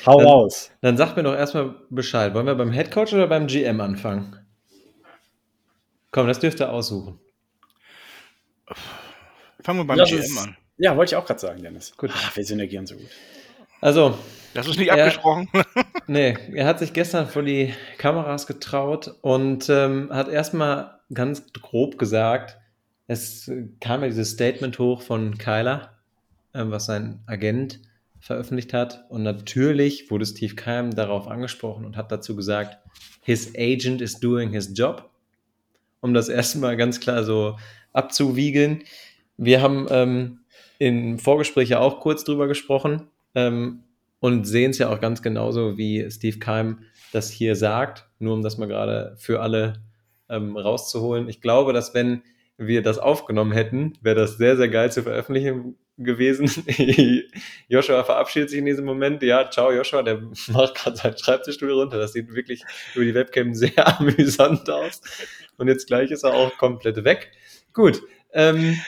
[0.07, 0.71] Hau dann, raus.
[0.81, 2.35] Dann sag mir doch erstmal Bescheid.
[2.35, 4.37] Wollen wir beim Headcoach oder beim GM anfangen?
[6.11, 7.19] Komm, das dürft ihr aussuchen.
[9.61, 10.57] Fangen wir beim das GM ist, an.
[10.77, 11.97] Ja, wollte ich auch gerade sagen, Dennis.
[11.97, 12.11] Gut.
[12.13, 13.09] Ach, wir synergieren so gut.
[13.83, 14.17] Also.
[14.55, 15.49] Das ist nicht er, abgesprochen.
[16.07, 21.99] nee, er hat sich gestern vor die Kameras getraut und ähm, hat erstmal ganz grob
[21.99, 22.59] gesagt,
[23.07, 25.99] es kam ja dieses Statement hoch von Kyler,
[26.53, 27.81] äh, was sein Agent
[28.21, 29.07] veröffentlicht hat.
[29.09, 32.77] Und natürlich wurde Steve Keim darauf angesprochen und hat dazu gesagt,
[33.23, 35.11] his agent is doing his job.
[36.01, 37.57] Um das erstmal ganz klar so
[37.95, 38.85] abzuwiegeln.
[39.39, 40.41] Wir haben ähm,
[40.79, 43.85] im Vorgespräch ja auch kurz drüber gesprochen ähm,
[44.21, 48.43] und sehen es ja auch ganz genauso, wie Steve Keim das hier sagt, nur um
[48.43, 49.83] das mal gerade für alle
[50.29, 51.29] ähm, rauszuholen.
[51.29, 52.23] Ich glaube, dass wenn
[52.57, 56.51] wir das aufgenommen hätten, wäre das sehr, sehr geil zu veröffentlichen gewesen.
[57.69, 59.23] Joshua verabschiedet sich in diesem Moment.
[59.23, 61.99] Ja, ciao Joshua, der macht gerade seinen Schreibtischstuhl runter.
[61.99, 62.63] Das sieht wirklich
[62.95, 65.01] über die Webcam sehr amüsant aus.
[65.59, 67.33] Und jetzt gleich ist er auch komplett weg.
[67.73, 68.03] Gut.
[68.33, 68.79] Ähm,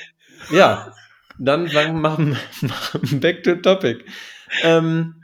[0.50, 0.92] ja,
[1.38, 2.36] dann sagen wir mal
[3.20, 4.04] back to topic.
[4.62, 5.16] Ähm,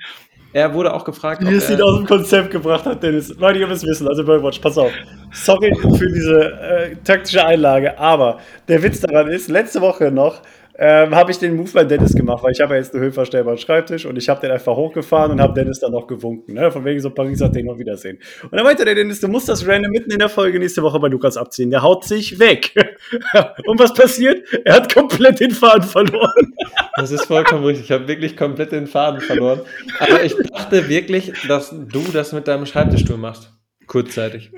[0.52, 3.32] er wurde auch gefragt, Wie es ihn aus dem Konzept gebracht hat, Dennis.
[3.38, 4.92] Leute, ihr müsst wissen, also Birdwatch, pass auf.
[5.32, 10.42] Sorry für diese äh, taktische Einlage, aber der Witz daran ist, letzte Woche noch
[10.82, 13.58] ähm, habe ich den Move bei Dennis gemacht, weil ich habe ja jetzt einen höhenverstellbaren
[13.58, 16.54] Schreibtisch und ich habe den einfach hochgefahren und habe Dennis dann noch gewunken.
[16.54, 16.72] Ne?
[16.72, 18.18] Von wegen so Paris hat den noch Wiedersehen.
[18.44, 20.98] Und dann meinte der Dennis, du musst das random mitten in der Folge nächste Woche
[20.98, 21.70] bei Lukas abziehen.
[21.70, 22.72] Der haut sich weg.
[23.66, 24.42] und was passiert?
[24.64, 26.54] Er hat komplett den Faden verloren.
[26.96, 27.84] das ist vollkommen richtig.
[27.84, 29.60] Ich habe wirklich komplett den Faden verloren.
[29.98, 33.52] Aber ich dachte wirklich, dass du das mit deinem Schreibtischstuhl machst.
[33.86, 34.50] Kurzzeitig.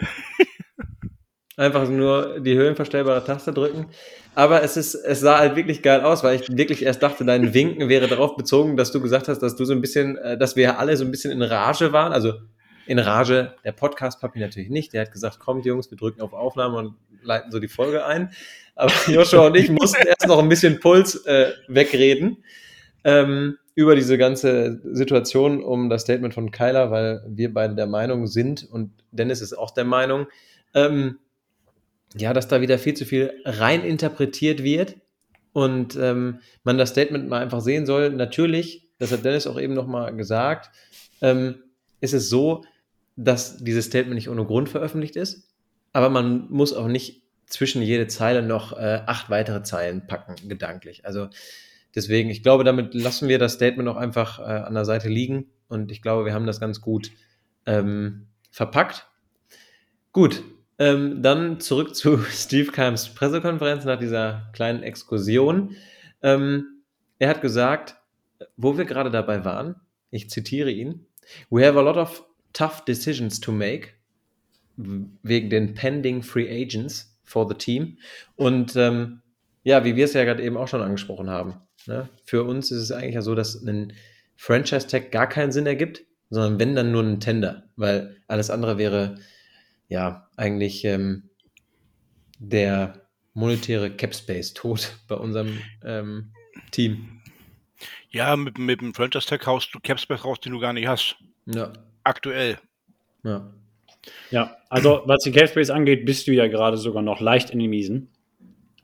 [1.56, 3.88] Einfach nur die höhenverstellbare Taste drücken.
[4.35, 7.53] Aber es, ist, es sah halt wirklich geil aus, weil ich wirklich erst dachte, dein
[7.53, 10.57] Winken wäre darauf bezogen, dass du gesagt hast, dass du so ein bisschen, äh, dass
[10.57, 12.12] wir alle so ein bisschen in Rage waren.
[12.12, 12.35] Also
[12.87, 14.92] in Rage, der Podcast-Papi natürlich nicht.
[14.92, 18.33] Der hat gesagt, kommt Jungs, wir drücken auf Aufnahme und leiten so die Folge ein.
[18.75, 22.42] Aber Joshua und ich mussten erst noch ein bisschen Puls äh, wegreden
[23.05, 28.27] ähm, über diese ganze Situation um das Statement von Kyler, weil wir beide der Meinung
[28.27, 30.27] sind und Dennis ist auch der Meinung,
[30.75, 31.18] ähm,
[32.16, 34.96] ja, dass da wieder viel zu viel rein interpretiert wird
[35.53, 38.11] und ähm, man das Statement mal einfach sehen soll.
[38.11, 40.70] Natürlich, das hat Dennis auch eben nochmal gesagt,
[41.20, 41.57] ähm,
[42.01, 42.64] ist es so,
[43.16, 45.48] dass dieses Statement nicht ohne Grund veröffentlicht ist,
[45.92, 51.05] aber man muss auch nicht zwischen jede Zeile noch äh, acht weitere Zeilen packen, gedanklich.
[51.05, 51.29] Also
[51.94, 55.46] deswegen, ich glaube, damit lassen wir das Statement auch einfach äh, an der Seite liegen
[55.68, 57.11] und ich glaube, wir haben das ganz gut
[57.66, 59.07] ähm, verpackt.
[60.12, 60.42] Gut,
[60.83, 65.77] ähm, dann zurück zu Steve Keims Pressekonferenz nach dieser kleinen Exkursion.
[66.23, 66.83] Ähm,
[67.21, 67.95] er hat gesagt,
[68.57, 69.77] wo wir gerade dabei waren,
[70.11, 71.07] ich zitiere ihn,
[71.51, 73.90] We have a lot of tough decisions to make
[74.77, 77.99] wegen den pending free agents for the team.
[78.35, 79.23] Und ähm,
[79.62, 81.55] ja, wie wir es ja gerade eben auch schon angesprochen haben,
[81.87, 82.09] ne?
[82.25, 83.92] für uns ist es eigentlich ja so, dass ein
[84.37, 89.18] Franchise-Tag gar keinen Sinn ergibt, sondern wenn dann nur ein Tender, weil alles andere wäre
[89.92, 91.31] ja eigentlich ähm,
[92.38, 96.33] der monetäre Cap Space tot bei unserem ähm,
[96.70, 97.20] Team.
[98.11, 100.87] Ja, mit, mit dem Franchise Tag haust du Cap Space raus, den du gar nicht
[100.87, 101.16] hast.
[101.46, 101.72] Ja.
[102.05, 102.59] Aktuell.
[103.22, 103.52] Ja.
[104.31, 107.61] Ja, also was die Cap Space angeht, bist du ja gerade sogar noch leicht in
[107.61, 108.09] den Miesen.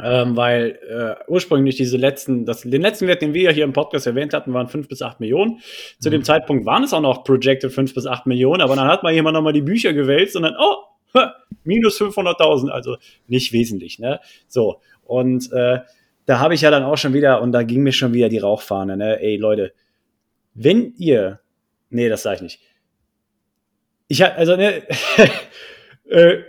[0.01, 3.73] Ähm, weil äh, ursprünglich diese letzten, das, den letzten Wert, den wir ja hier im
[3.73, 5.59] Podcast erwähnt hatten, waren 5 bis 8 Millionen.
[5.99, 6.13] Zu mhm.
[6.13, 9.13] dem Zeitpunkt waren es auch noch projected 5 bis 8 Millionen, aber dann hat mal
[9.13, 10.85] jemand nochmal die Bücher gewälzt und dann, oh,
[11.65, 14.21] minus 500.000, also nicht wesentlich, ne?
[14.47, 15.81] So, und äh,
[16.27, 18.39] da habe ich ja dann auch schon wieder, und da ging mir schon wieder die
[18.39, 19.21] Rauchfahne, ne?
[19.21, 19.73] Ey, Leute,
[20.55, 21.41] wenn ihr,
[21.91, 22.61] nee, das sage ich nicht.
[24.09, 24.83] Ich habe, also, ne,
[26.09, 26.43] äh,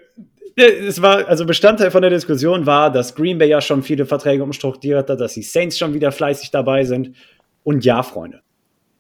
[0.56, 4.44] es war, also Bestandteil von der Diskussion war, dass Green Bay ja schon viele Verträge
[4.44, 7.16] umstrukturiert hat, dass die Saints schon wieder fleißig dabei sind.
[7.64, 8.42] Und ja, Freunde,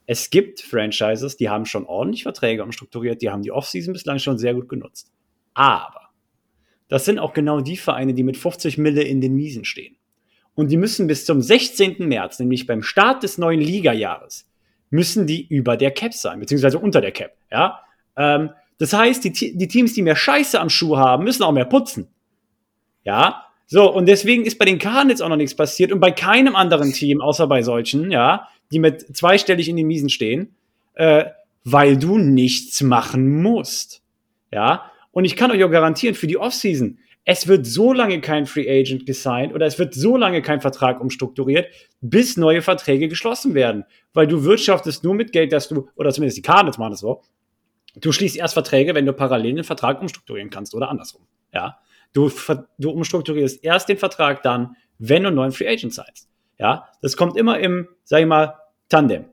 [0.05, 4.37] es gibt Franchises, die haben schon ordentlich Verträge umstrukturiert, die haben die Offseason bislang schon
[4.37, 5.11] sehr gut genutzt.
[5.59, 6.11] Aber
[6.87, 9.97] das sind auch genau die Vereine, die mit 50 Mille in den Miesen stehen.
[10.55, 12.07] Und die müssen bis zum 16.
[12.07, 14.47] März, nämlich beim Start des neuen Ligajahres,
[14.89, 17.33] müssen die über der Cap sein, beziehungsweise unter der Cap.
[17.51, 17.81] Ja?
[18.15, 21.65] Ähm, das heißt, die, die Teams, die mehr Scheiße am Schuh haben, müssen auch mehr
[21.65, 22.07] putzen.
[23.03, 26.55] Ja, so, und deswegen ist bei den Cardinals auch noch nichts passiert und bei keinem
[26.55, 30.55] anderen Team, außer bei solchen, ja, die mit zweistellig in den Miesen stehen,
[30.93, 31.25] äh,
[31.65, 34.01] weil du nichts machen musst.
[34.51, 34.89] Ja,
[35.19, 38.69] und ich kann euch auch garantieren, für die Offseason, es wird so lange kein Free
[38.69, 41.67] Agent gesigned oder es wird so lange kein Vertrag umstrukturiert,
[41.99, 43.83] bis neue Verträge geschlossen werden.
[44.13, 47.21] Weil du wirtschaftest nur mit Geld, dass du, oder zumindest die Cardinals machen das so,
[47.97, 51.23] du schließt erst Verträge, wenn du parallel den Vertrag umstrukturieren kannst oder andersrum.
[51.53, 51.79] Ja.
[52.13, 52.31] Du,
[52.77, 56.29] du umstrukturierst erst den Vertrag dann, wenn du einen neuen Free Agent signst.
[56.57, 56.87] Ja.
[57.01, 58.55] Das kommt immer im, sag ich mal,
[58.87, 59.25] Tandem.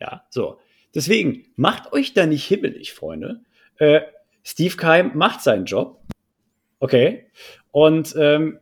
[0.00, 0.24] Ja.
[0.28, 0.58] So.
[0.92, 3.42] Deswegen macht euch da nicht hibbelig, Freunde.
[3.76, 4.00] Äh,
[4.42, 6.00] Steve Keim macht seinen Job.
[6.78, 7.26] Okay.
[7.70, 8.58] Und ähm,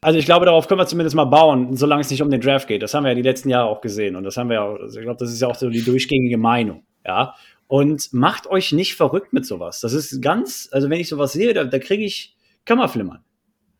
[0.00, 2.66] also ich glaube, darauf können wir zumindest mal bauen, solange es nicht um den Draft
[2.66, 2.82] geht.
[2.82, 4.16] Das haben wir ja die letzten Jahre auch gesehen.
[4.16, 5.84] Und das haben wir ja auch, also ich glaube, das ist ja auch so die
[5.84, 6.82] durchgängige Meinung.
[7.06, 7.34] Ja.
[7.68, 9.80] Und macht euch nicht verrückt mit sowas.
[9.80, 13.20] Das ist ganz, also wenn ich sowas sehe, da, da kriege ich Kammerflimmern.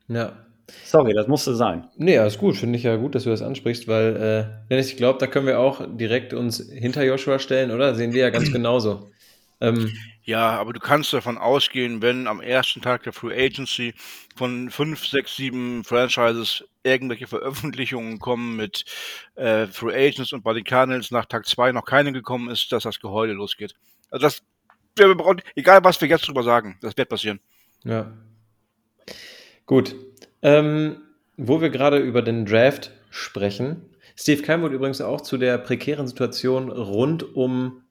[0.07, 0.33] Ja.
[0.85, 1.87] Sorry, das musste sein.
[1.97, 2.55] Nee, alles gut.
[2.55, 5.59] Finde ich ja gut, dass du das ansprichst, weil, äh, ich glaube, da können wir
[5.59, 7.95] auch direkt uns hinter Joshua stellen, oder?
[7.95, 9.09] Sehen wir ja ganz genauso.
[9.63, 13.93] Ähm, ja, aber du kannst davon ausgehen, wenn am ersten Tag der Free Agency
[14.35, 18.83] von fünf, sechs, sieben Franchises irgendwelche Veröffentlichungen kommen mit
[19.35, 22.83] äh, Free Agents und bei den Cardinals nach Tag zwei noch keine gekommen ist, dass
[22.83, 23.73] das Geheule losgeht.
[24.11, 24.41] Also das,
[24.97, 27.39] wir brauchen, egal was wir jetzt drüber sagen, das wird passieren.
[27.85, 28.11] Ja.
[29.65, 29.95] Gut.
[30.41, 30.97] Ähm,
[31.37, 33.89] wo wir gerade über den Draft sprechen.
[34.15, 37.82] Steve Keim wurde übrigens auch zu der prekären Situation rund um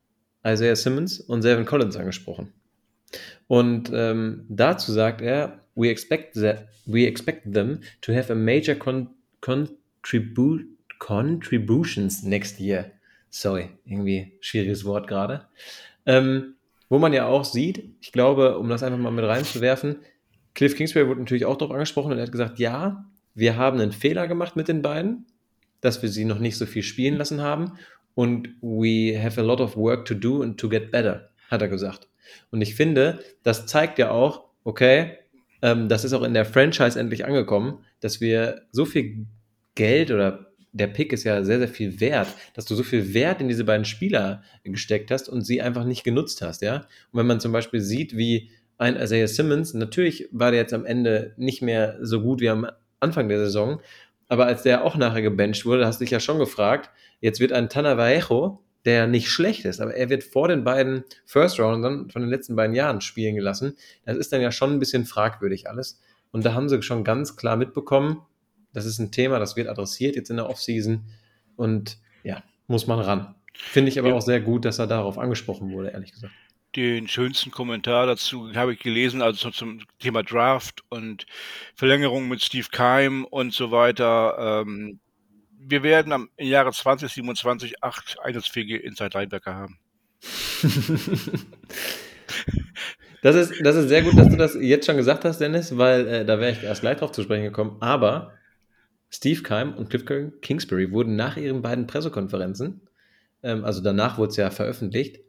[0.46, 2.52] Isaiah Simmons und Selvin Collins angesprochen.
[3.46, 8.74] Und ähm, dazu sagt er, we expect, that, we expect them to have a major
[8.74, 10.60] con contribu
[10.98, 12.92] contributions next year.
[13.28, 15.46] Sorry, irgendwie schwieriges Wort gerade.
[16.06, 16.54] Ähm,
[16.88, 19.96] wo man ja auch sieht, ich glaube, um das einfach mal mit reinzuwerfen,
[20.54, 23.92] Cliff Kingsbury wurde natürlich auch darauf angesprochen und er hat gesagt, ja, wir haben einen
[23.92, 25.26] Fehler gemacht mit den beiden,
[25.80, 27.72] dass wir sie noch nicht so viel spielen lassen haben
[28.14, 31.68] und we have a lot of work to do and to get better, hat er
[31.68, 32.08] gesagt.
[32.50, 35.18] Und ich finde, das zeigt ja auch, okay,
[35.62, 39.26] ähm, das ist auch in der Franchise endlich angekommen, dass wir so viel
[39.74, 43.40] Geld oder der Pick ist ja sehr, sehr viel wert, dass du so viel Wert
[43.40, 46.76] in diese beiden Spieler gesteckt hast und sie einfach nicht genutzt hast, ja.
[46.76, 50.86] Und wenn man zum Beispiel sieht, wie ein Isaiah Simmons, natürlich war der jetzt am
[50.86, 52.66] Ende nicht mehr so gut wie am
[53.00, 53.80] Anfang der Saison,
[54.32, 56.88] aber als der auch nachher gebencht wurde, hast du dich ja schon gefragt,
[57.20, 61.04] jetzt wird ein Tana Vallejo, der nicht schlecht ist, aber er wird vor den beiden
[61.26, 63.76] First Roundern von den letzten beiden Jahren spielen gelassen.
[64.06, 66.00] Das ist dann ja schon ein bisschen fragwürdig alles.
[66.30, 68.22] Und da haben sie schon ganz klar mitbekommen,
[68.72, 71.04] das ist ein Thema, das wird adressiert jetzt in der Offseason.
[71.56, 73.34] Und ja, muss man ran.
[73.52, 74.14] Finde ich aber ja.
[74.14, 76.32] auch sehr gut, dass er darauf angesprochen wurde, ehrlich gesagt.
[76.74, 81.26] Den schönsten Kommentar dazu habe ich gelesen, also zum Thema Draft und
[81.74, 84.62] Verlängerung mit Steve Keim und so weiter.
[84.62, 84.98] Ähm,
[85.58, 89.78] wir werden am, im Jahre 2027 acht einsatzfähige Inside-Linebacker haben.
[93.22, 96.06] das, ist, das ist sehr gut, dass du das jetzt schon gesagt hast, Dennis, weil
[96.06, 97.76] äh, da wäre ich erst gleich drauf zu sprechen gekommen.
[97.80, 98.32] Aber
[99.10, 100.04] Steve Keim und Cliff
[100.40, 102.80] Kingsbury wurden nach ihren beiden Pressekonferenzen,
[103.42, 105.20] ähm, also danach wurde es ja veröffentlicht,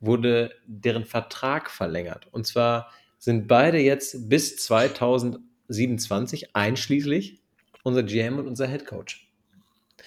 [0.00, 2.26] wurde deren Vertrag verlängert.
[2.30, 7.40] Und zwar sind beide jetzt bis 2027 einschließlich
[7.82, 9.28] unser GM und unser Head Coach.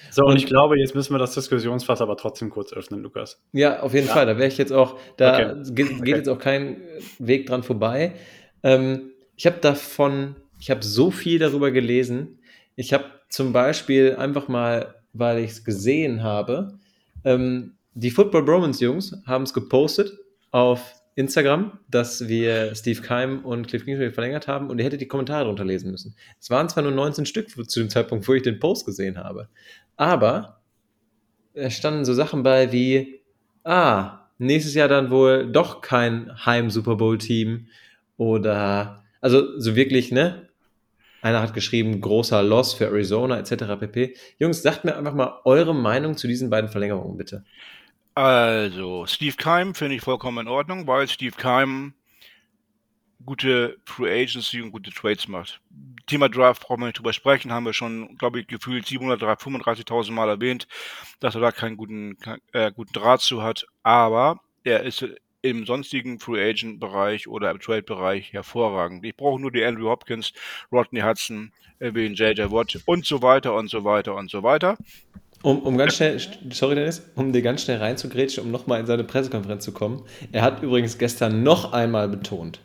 [0.09, 3.41] So, und ich glaube, jetzt müssen wir das Diskussionsfass aber trotzdem kurz öffnen, Lukas.
[3.51, 4.13] Ja, auf jeden ja.
[4.13, 4.25] Fall.
[4.25, 5.73] Da wäre ich jetzt auch, da okay.
[5.73, 6.11] geht, geht okay.
[6.11, 6.81] jetzt auch kein
[7.19, 8.13] Weg dran vorbei.
[8.63, 12.39] Ähm, ich habe davon, ich habe so viel darüber gelesen.
[12.75, 16.79] Ich habe zum Beispiel einfach mal, weil ich es gesehen habe,
[17.23, 20.17] ähm, die Football Bromance Jungs haben es gepostet
[20.51, 25.07] auf Instagram, dass wir Steve Keim und Cliff Kingsbury verlängert haben und ihr hättet die
[25.07, 26.15] Kommentare drunter lesen müssen.
[26.39, 29.49] Es waren zwar nur 19 Stück zu dem Zeitpunkt, wo ich den Post gesehen habe,
[29.97, 30.61] aber
[31.53, 33.21] es standen so Sachen bei wie,
[33.63, 37.67] ah, nächstes Jahr dann wohl doch kein Heim-Super Bowl-Team
[38.17, 40.47] oder, also so wirklich, ne?
[41.21, 43.79] Einer hat geschrieben, großer Loss für Arizona etc.
[43.79, 44.15] pp.
[44.39, 47.43] Jungs, sagt mir einfach mal eure Meinung zu diesen beiden Verlängerungen, bitte.
[48.13, 51.93] Also, Steve Keim finde ich vollkommen in Ordnung, weil Steve Keim
[53.25, 55.61] gute Free Agency und gute Trades macht.
[56.07, 60.27] Thema Draft brauchen wir nicht drüber sprechen, haben wir schon, glaube ich, gefühlt 735.000 Mal
[60.27, 60.67] erwähnt,
[61.19, 62.17] dass er da keinen guten,
[62.51, 65.05] äh, guten Draht zu hat, aber er ist
[65.41, 69.05] im sonstigen Free Agent Bereich oder im Trade Bereich hervorragend.
[69.05, 70.33] Ich brauche nur die Andrew Hopkins,
[70.71, 74.77] Rodney Hudson, den JJ Watt und so weiter und so weiter und so weiter.
[75.43, 76.19] Um, um ganz schnell,
[76.51, 80.03] sorry Dennis, um dir ganz schnell reinzugrätschen, um nochmal in seine Pressekonferenz zu kommen.
[80.31, 82.59] Er hat übrigens gestern noch einmal betont,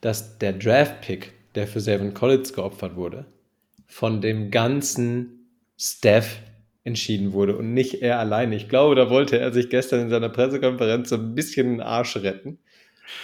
[0.00, 3.24] dass der Draft-Pick, der für Seven Collins geopfert wurde,
[3.86, 6.38] von dem ganzen Staff
[6.84, 8.56] entschieden wurde und nicht er alleine.
[8.56, 12.16] Ich glaube, da wollte er sich gestern in seiner Pressekonferenz so ein bisschen den Arsch
[12.16, 12.58] retten.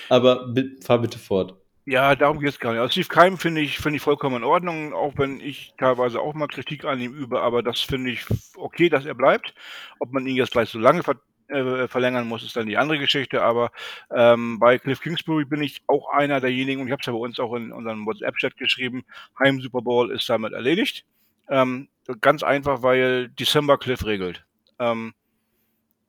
[0.09, 1.55] Aber fahr bitte fort.
[1.89, 2.81] Ja, darum geht es gar nicht.
[2.81, 6.35] Also Steve Keim finde ich, finde ich vollkommen in Ordnung, auch wenn ich teilweise auch
[6.35, 9.55] mal Kritik an ihm übe, aber das finde ich okay, dass er bleibt.
[10.01, 11.15] Ob man ihn jetzt gleich so lange ver
[11.47, 13.41] äh, verlängern muss, ist dann die andere Geschichte.
[13.41, 13.71] Aber
[14.11, 17.21] ähm, bei Cliff Kingsbury bin ich auch einer derjenigen, und ich habe es ja bei
[17.21, 19.05] uns auch in unserem WhatsApp-Chat geschrieben,
[19.39, 21.05] Heim Super Bowl ist damit erledigt.
[21.49, 21.89] Ähm,
[22.21, 24.45] ganz einfach, weil December Cliff regelt.
[24.81, 25.15] Ähm,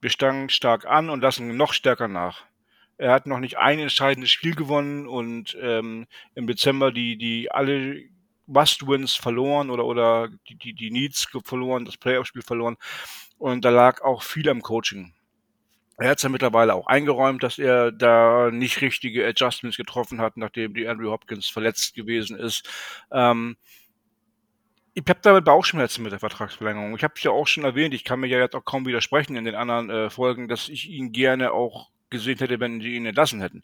[0.01, 2.45] wir stangen stark an und lassen noch stärker nach.
[2.97, 8.01] Er hat noch nicht ein entscheidendes Spiel gewonnen und ähm, im Dezember die, die alle
[8.47, 12.77] Must-Wins verloren oder, oder die, die, die Needs verloren, das Playoff-Spiel verloren.
[13.37, 15.13] Und da lag auch viel am Coaching.
[15.99, 20.37] Er hat es ja mittlerweile auch eingeräumt, dass er da nicht richtige Adjustments getroffen hat,
[20.37, 22.69] nachdem die Andrew Hopkins verletzt gewesen ist.
[23.11, 23.57] Ähm,
[24.93, 26.95] ich habe damit Bauchschmerzen mit der Vertragsverlängerung.
[26.95, 29.35] Ich habe es ja auch schon erwähnt, ich kann mir ja jetzt auch kaum widersprechen
[29.35, 33.05] in den anderen äh, Folgen, dass ich ihn gerne auch gesehen hätte, wenn sie ihn
[33.05, 33.63] entlassen hätten.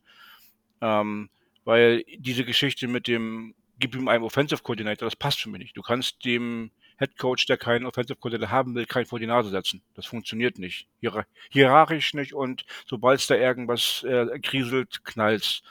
[0.81, 1.29] Ähm,
[1.65, 5.77] weil diese Geschichte mit dem, gib ihm einen Offensive Coordinator, das passt für mich nicht.
[5.77, 9.49] Du kannst dem Head Coach, der keinen Offensive Coordinator haben will, kein vor die Nase
[9.49, 9.81] setzen.
[9.95, 10.87] Das funktioniert nicht.
[10.99, 15.63] Hier, hierarchisch nicht und sobald es da irgendwas äh, kriselt, knallt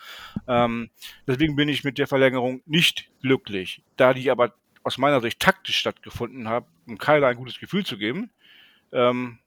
[0.49, 0.91] ähm,
[1.27, 3.83] Deswegen bin ich mit der Verlängerung nicht glücklich.
[3.97, 7.97] Da die aber aus meiner Sicht taktisch stattgefunden hat, um Kyler ein gutes Gefühl zu
[7.97, 8.31] geben,
[8.93, 9.39] ähm,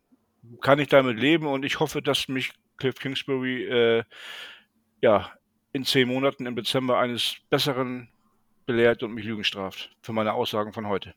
[0.61, 4.03] kann ich damit leben und ich hoffe, dass mich Cliff Kingsbury äh,
[5.01, 5.29] ja,
[5.73, 8.09] in zehn Monaten im Dezember eines Besseren
[8.65, 11.13] belehrt und mich Lügen straft für meine Aussagen von heute.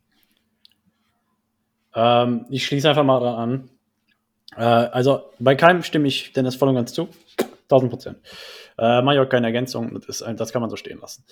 [1.94, 3.71] Ähm, ich schließe einfach mal dran an.
[4.57, 7.09] Äh, also bei keinem stimme ich Dennis voll und ganz zu.
[7.71, 8.18] 1000 Prozent.
[8.79, 10.01] Äh, auch keine Ergänzung.
[10.07, 11.25] Das, das kann man so stehen lassen.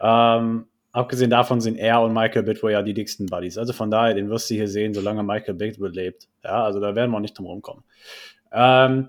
[0.00, 3.58] Ähm, abgesehen davon sind er und Michael Bidwell ja die dicksten Buddies.
[3.58, 6.28] Also von daher, den wirst du hier sehen, solange Michael Bidwell lebt.
[6.42, 7.84] Ja, also da werden wir auch nicht drum rumkommen.
[8.52, 9.08] Ähm,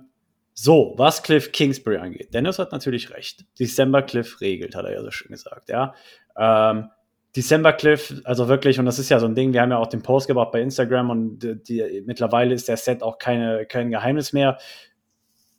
[0.58, 2.34] So, was Cliff Kingsbury angeht.
[2.34, 3.46] Dennis hat natürlich recht.
[3.60, 5.94] December Cliff regelt, hat er ja so schön gesagt, ja.
[6.38, 6.90] Ähm,
[7.36, 9.88] December Cliff, also wirklich, und das ist ja so ein Ding, wir haben ja auch
[9.88, 13.92] den Post gebracht bei Instagram und die, die, mittlerweile ist der Set auch keine, kein
[13.92, 14.58] Geheimnis mehr.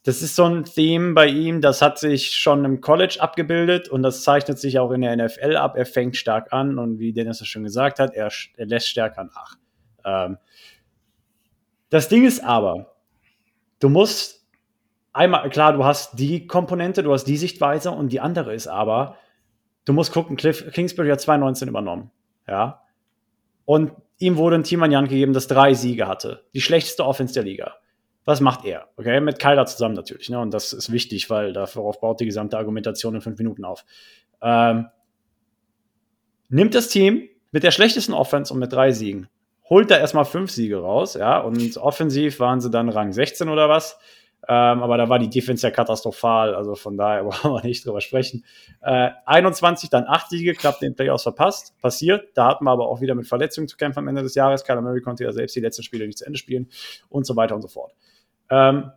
[0.03, 4.03] Das ist so ein Theme bei ihm, das hat sich schon im College abgebildet und
[4.03, 5.77] das zeichnet sich auch in der NFL ab.
[5.77, 9.25] Er fängt stark an und wie Dennis es schon gesagt hat, er, er lässt stärker
[9.25, 9.57] nach.
[10.07, 10.39] Ähm,
[11.91, 12.95] das Ding ist aber,
[13.81, 14.46] du musst
[15.17, 19.17] einmal, klar, du hast die Komponente, du hast die Sichtweise und die andere ist aber,
[19.85, 22.11] du musst gucken, Cliff Kingsbury hat 2019 übernommen.
[22.47, 22.83] Ja.
[23.65, 26.45] Und ihm wurde ein Team an Hand gegeben, das drei Siege hatte.
[26.55, 27.75] Die schlechteste Offense der Liga.
[28.25, 28.89] Was macht er?
[28.97, 30.29] Okay, mit Kyler zusammen natürlich.
[30.31, 30.39] Ne?
[30.39, 33.85] Und das ist wichtig, weil darauf baut die gesamte Argumentation in fünf Minuten auf.
[34.43, 34.89] Ähm,
[36.49, 39.29] nimmt das Team mit der schlechtesten Offense und mit drei Siegen,
[39.69, 43.69] holt da erstmal fünf Siege raus, ja, und offensiv waren sie dann Rang 16 oder
[43.69, 43.99] was.
[44.49, 48.01] Ähm, aber da war die Defense ja katastrophal, also von daher brauchen wir nicht drüber
[48.01, 48.45] sprechen.
[48.81, 52.29] Äh, 21, dann 8 Siege, klappt den Playoffs verpasst, passiert.
[52.35, 54.65] Da hatten wir aber auch wieder mit Verletzungen zu kämpfen am Ende des Jahres.
[54.65, 56.69] Kyler Murray konnte ja selbst die letzten Spiele nicht zu Ende spielen
[57.09, 57.93] und so weiter und so fort.
[58.51, 58.93] Ähm,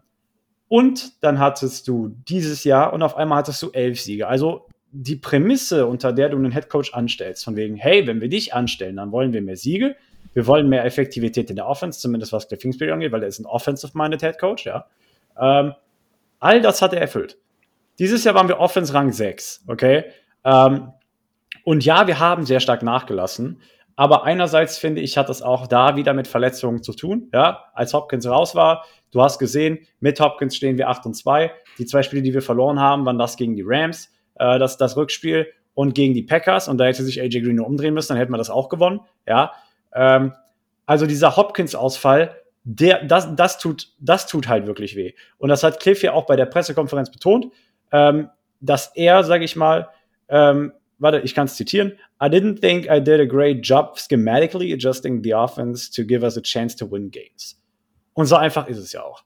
[0.67, 4.27] und dann hattest du dieses Jahr und auf einmal hattest du elf Siege.
[4.27, 8.53] Also die Prämisse, unter der du einen Headcoach anstellst, von wegen, hey, wenn wir dich
[8.53, 9.95] anstellen, dann wollen wir mehr Siege,
[10.33, 13.47] wir wollen mehr Effektivität in der Offense, zumindest was Cliff angeht, weil er ist ein
[13.47, 14.85] offensive-minded Headcoach, ja.
[15.39, 15.73] Ähm,
[16.39, 17.37] all das hat er erfüllt.
[17.99, 20.05] Dieses Jahr waren wir Offense Rang 6, okay?
[20.45, 20.93] Ähm,
[21.63, 23.61] und ja, wir haben sehr stark nachgelassen.
[23.95, 27.27] Aber einerseits finde ich, hat das auch da wieder mit Verletzungen zu tun.
[27.33, 31.51] Ja, als Hopkins raus war, du hast gesehen, mit Hopkins stehen wir 8 und 2.
[31.77, 34.95] Die zwei Spiele, die wir verloren haben, waren das gegen die Rams, äh, das, das
[34.95, 36.69] Rückspiel und gegen die Packers.
[36.69, 39.01] Und da hätte sich AJ Green nur umdrehen müssen, dann hätten wir das auch gewonnen.
[39.27, 39.51] Ja,
[39.93, 40.31] ähm,
[40.85, 45.13] also dieser Hopkins-Ausfall der, das, das, tut, das tut halt wirklich weh.
[45.37, 47.47] Und das hat Cliff ja auch bei der Pressekonferenz betont,
[47.91, 49.89] ähm, dass er, sage ich mal,
[50.27, 51.93] ähm, warte, ich kann es zitieren.
[52.21, 56.37] I didn't think I did a great job schematically adjusting the offense to give us
[56.37, 57.61] a chance to win games.
[58.13, 59.23] Und so einfach ist es ja auch.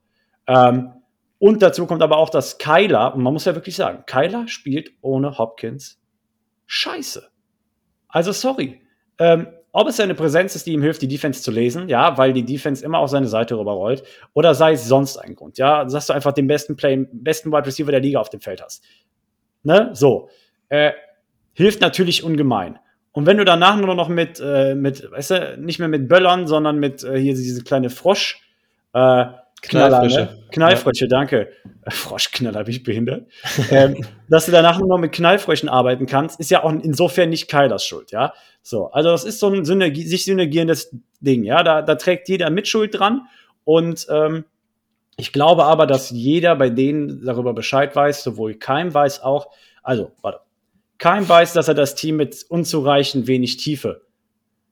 [0.48, 0.93] Ähm,
[1.39, 4.91] und dazu kommt aber auch, dass Kyler, und man muss ja wirklich sagen, Kyler spielt
[5.02, 6.00] ohne Hopkins
[6.67, 7.28] scheiße.
[8.08, 8.82] Also sorry.
[9.17, 12.32] Ähm, ob es seine Präsenz ist, die ihm hilft, die Defense zu lesen, ja, weil
[12.32, 16.08] die Defense immer auf seine Seite rüberrollt, oder sei es sonst ein Grund, ja, dass
[16.08, 18.84] du einfach den besten Play, besten Wide Receiver der Liga auf dem Feld hast.
[19.64, 20.30] Ne, so.
[20.70, 20.92] Äh,
[21.54, 22.80] hilft natürlich ungemein.
[23.12, 26.48] Und wenn du danach nur noch mit, äh, mit, weißt du, nicht mehr mit Böllern,
[26.48, 28.42] sondern mit äh, hier diese kleine Frosch,
[28.94, 29.26] äh,
[29.63, 30.38] Knaller, ne?
[30.52, 31.10] Knallfrösche, ja.
[31.10, 31.49] danke.
[31.88, 33.28] Froschknaller, bin ich behindert.
[33.71, 37.49] ähm, dass du danach nur noch mit Knallfröschen arbeiten kannst, ist ja auch insofern nicht
[37.49, 38.34] Kylers Schuld, ja.
[38.62, 41.63] So, also das ist so ein Synergie, sich synergierendes Ding, ja.
[41.63, 43.21] Da, da trägt jeder Mitschuld dran.
[43.63, 44.43] Und ähm,
[45.15, 49.47] ich glaube aber, dass jeder bei denen darüber Bescheid weiß, sowohl Keim weiß auch,
[49.82, 50.41] also, warte.
[50.97, 54.03] Keim weiß, dass er das Team mit unzureichend wenig Tiefe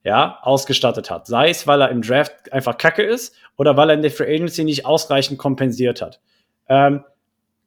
[0.03, 1.27] ja, ausgestattet hat.
[1.27, 4.33] Sei es, weil er im Draft einfach kacke ist oder weil er in der Free
[4.33, 6.19] Agency nicht ausreichend kompensiert hat.
[6.67, 7.03] Ähm,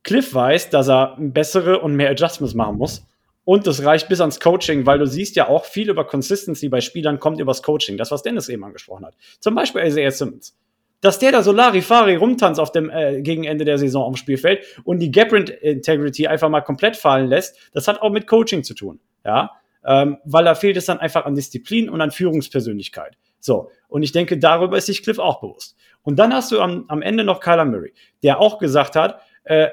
[0.03, 3.07] Cliff weiß, dass er bessere und mehr Adjustments machen muss.
[3.45, 6.81] Und das reicht bis ans Coaching, weil du siehst ja auch viel über Consistency bei
[6.81, 7.99] Spielern kommt übers Coaching.
[7.99, 9.15] Das, was Dennis eben angesprochen hat.
[9.41, 10.57] Zum Beispiel Isaiah Simmons.
[11.03, 15.01] Dass der da so Larifari rumtanzt auf dem äh, Gegenende der Saison am Spielfeld und
[15.01, 19.01] die Gap Integrity einfach mal komplett fallen lässt, das hat auch mit Coaching zu tun.
[19.25, 19.51] Ja,
[19.87, 23.17] ähm, weil da fehlt es dann einfach an Disziplin und an Führungspersönlichkeit.
[23.41, 25.77] So, und ich denke, darüber ist sich Cliff auch bewusst.
[26.03, 27.93] Und dann hast du am, am Ende noch Kyler Murray,
[28.23, 29.69] der auch gesagt hat, äh,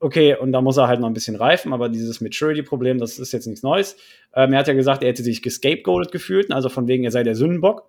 [0.00, 3.32] okay, und da muss er halt noch ein bisschen reifen, aber dieses Maturity-Problem, das ist
[3.32, 3.96] jetzt nichts Neues.
[4.34, 7.22] Ähm, er hat ja gesagt, er hätte sich gescapegoated gefühlt, also von wegen, er sei
[7.22, 7.84] der Sündenbock.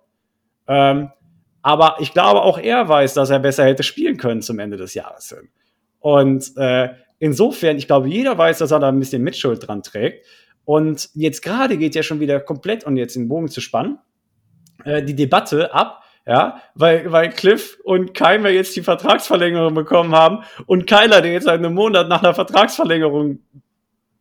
[0.68, 1.10] Ähm,
[1.62, 4.94] aber ich glaube, auch er weiß, dass er besser hätte spielen können zum Ende des
[4.94, 5.34] Jahres.
[6.00, 10.26] Und äh, insofern, ich glaube, jeder weiß, dass er da ein bisschen Mitschuld dran trägt.
[10.64, 13.98] Und jetzt gerade geht ja schon wieder komplett, um jetzt den Bogen zu spannen,
[14.84, 20.44] äh, die Debatte ab, ja, weil, weil Cliff und Keimer jetzt die Vertragsverlängerung bekommen haben
[20.66, 23.40] und Kyler, der jetzt seit einem Monat nach einer Vertragsverlängerung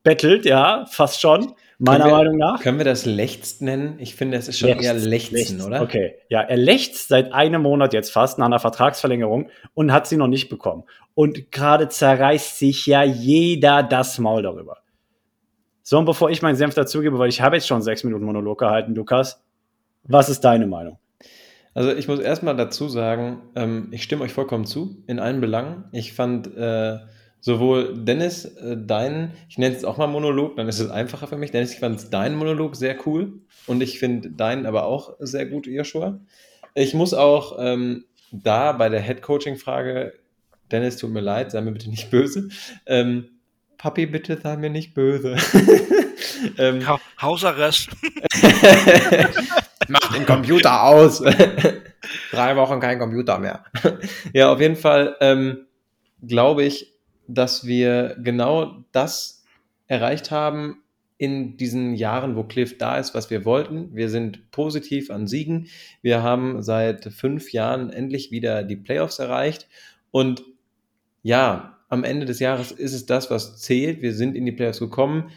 [0.04, 2.60] bettelt, ja, fast schon, meiner wir, Meinung nach.
[2.60, 3.98] Können wir das Lechzt nennen?
[4.00, 5.66] Ich finde, es ist schon Lechzt, eher Lechzen, Lechzt.
[5.66, 5.82] oder?
[5.82, 10.18] Okay, ja, er lechzt seit einem Monat jetzt fast nach einer Vertragsverlängerung und hat sie
[10.18, 10.84] noch nicht bekommen.
[11.14, 14.81] Und gerade zerreißt sich ja jeder das Maul darüber.
[15.92, 18.60] So, und bevor ich meinen Senf dazugebe, weil ich habe jetzt schon sechs Minuten Monolog
[18.60, 19.44] gehalten, Lukas,
[20.06, 20.98] was ist deine Meinung?
[21.74, 25.84] Also ich muss erstmal dazu sagen, ähm, ich stimme euch vollkommen zu, in allen Belangen.
[25.92, 27.00] Ich fand äh,
[27.42, 31.36] sowohl Dennis, äh, deinen, ich nenne es auch mal Monolog, dann ist es einfacher für
[31.36, 31.52] mich.
[31.52, 35.68] Dennis, ich fand deinen Monolog sehr cool und ich finde deinen aber auch sehr gut,
[35.68, 36.22] Joshua.
[36.74, 40.14] Ich muss auch ähm, da bei der Head-Coaching-Frage
[40.72, 42.48] Dennis, tut mir leid, sei mir bitte nicht böse.
[42.86, 43.41] Ähm,
[43.82, 45.36] Papi, bitte sei mir nicht böse.
[46.60, 47.90] ähm, ha Hausarrest.
[49.88, 51.18] Mach den Computer aus.
[52.32, 53.64] Drei Wochen kein Computer mehr.
[54.34, 55.66] ja, auf jeden Fall ähm,
[56.22, 56.94] glaube ich,
[57.28, 59.44] dass wir genau das
[59.88, 60.84] erreicht haben
[61.18, 63.96] in diesen Jahren, wo Cliff da ist, was wir wollten.
[63.96, 65.70] Wir sind positiv an Siegen.
[66.04, 69.68] Wir haben seit fünf Jahren endlich wieder die Playoffs erreicht.
[70.12, 70.44] Und
[71.24, 74.02] ja, am Ende des Jahres ist es das, was zählt.
[74.02, 75.30] Wir sind in die Playoffs gekommen.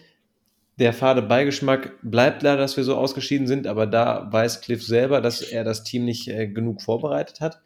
[0.79, 5.21] Der fade Beigeschmack bleibt leider, dass wir so ausgeschieden sind, aber da weiß Cliff selber,
[5.21, 7.61] dass er das Team nicht äh, genug vorbereitet hat.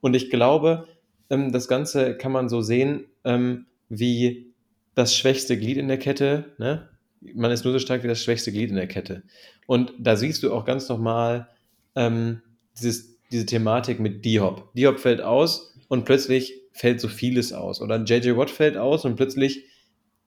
[0.00, 0.86] Und ich glaube,
[1.30, 4.52] ähm, das Ganze kann man so sehen, ähm, wie
[4.94, 6.52] das schwächste Glied in der Kette.
[6.58, 6.88] Ne?
[7.34, 9.24] Man ist nur so stark wie das schwächste Glied in der Kette.
[9.66, 11.48] Und da siehst du auch ganz nochmal
[11.96, 12.40] ähm,
[12.78, 14.72] dieses, diese Thematik mit D-Hop.
[14.74, 17.80] D-Hop fällt aus und plötzlich fällt so vieles aus.
[17.80, 19.64] Oder JJ Watt fällt aus und plötzlich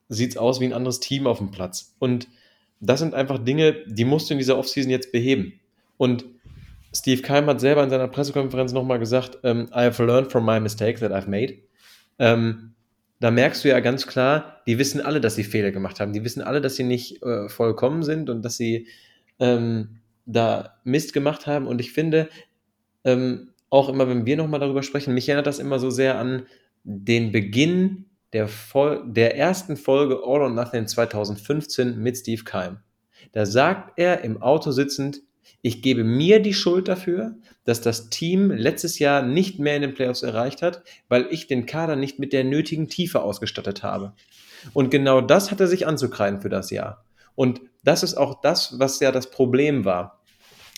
[0.08, 1.94] sieht es aus wie ein anderes Team auf dem Platz.
[1.98, 2.28] Und
[2.80, 5.60] das sind einfach Dinge, die musst du in dieser Offseason jetzt beheben.
[5.96, 6.24] Und
[6.94, 10.60] Steve Keim hat selber in seiner Pressekonferenz nochmal gesagt, ähm, I have learned from my
[10.60, 11.58] mistakes that I've made.
[12.18, 12.74] Ähm,
[13.20, 16.12] da merkst du ja ganz klar, die wissen alle, dass sie Fehler gemacht haben.
[16.12, 18.88] Die wissen alle, dass sie nicht äh, vollkommen sind und dass sie
[19.38, 21.66] ähm, da Mist gemacht haben.
[21.66, 22.28] Und ich finde,
[23.04, 26.46] ähm, auch immer, wenn wir nochmal darüber sprechen, mich erinnert das immer so sehr an
[26.84, 28.04] den Beginn
[28.34, 32.80] der, Vol der ersten Folge All or Nothing 2015 mit Steve Keim.
[33.32, 35.22] Da sagt er im Auto sitzend,
[35.62, 39.94] ich gebe mir die Schuld dafür, dass das Team letztes Jahr nicht mehr in den
[39.94, 44.12] Playoffs erreicht hat, weil ich den Kader nicht mit der nötigen Tiefe ausgestattet habe.
[44.74, 47.04] Und genau das hat er sich anzukreiden für das Jahr.
[47.34, 50.20] Und das ist auch das, was ja das Problem war.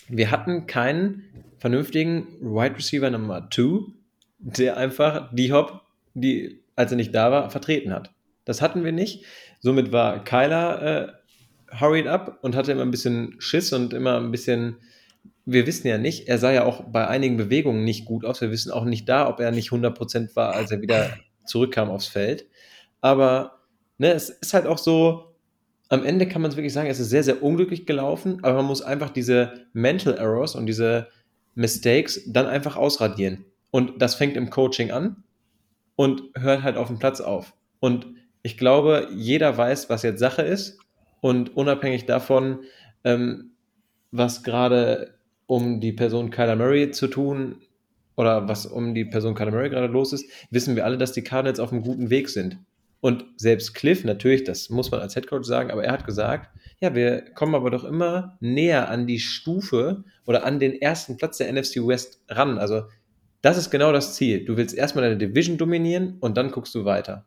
[0.07, 1.23] Wir hatten keinen
[1.59, 3.91] vernünftigen Wide Receiver Nummer 2,
[4.39, 5.81] der einfach die Hop,
[6.13, 8.11] die als er nicht da war, vertreten hat.
[8.43, 9.25] Das hatten wir nicht.
[9.59, 14.31] Somit war Kyler äh, hurried up und hatte immer ein bisschen Schiss und immer ein
[14.31, 14.77] bisschen.
[15.47, 18.41] Wir wissen ja nicht, er sah ja auch bei einigen Bewegungen nicht gut aus.
[18.41, 22.07] Wir wissen auch nicht da, ob er nicht 100% war, als er wieder zurückkam aufs
[22.07, 22.47] Feld.
[22.99, 23.59] Aber
[23.99, 25.35] ne, es ist halt auch so,
[25.89, 28.65] am Ende kann man es wirklich sagen, es ist sehr, sehr unglücklich gelaufen, aber man
[28.65, 31.09] muss einfach diese Mental Errors und diese
[31.55, 33.45] Mistakes dann einfach ausradieren.
[33.71, 35.23] Und das fängt im Coaching an
[35.95, 37.53] und hört halt auf dem Platz auf.
[37.79, 38.07] Und
[38.43, 40.79] ich glaube, jeder weiß, was jetzt Sache ist.
[41.21, 42.59] Und unabhängig davon,
[43.03, 43.51] ähm,
[44.11, 45.15] was gerade
[45.47, 47.61] um die Person Kyler Murray zu tun
[48.15, 51.23] oder was um die Person Kyler Murray gerade los ist, wissen wir alle, dass die
[51.23, 52.59] Cardinals auf einem guten Weg sind.
[53.05, 56.49] Und selbst Cliff, natürlich, das muss man als Headcoach sagen, aber er hat gesagt,
[56.79, 61.37] ja, wir kommen aber doch immer näher an die Stufe oder an den ersten Platz
[61.37, 62.57] der NFC West ran.
[62.57, 62.85] Also
[63.43, 64.43] das ist genau das Ziel.
[64.43, 67.25] Du willst erstmal deine Division dominieren und dann guckst du weiter.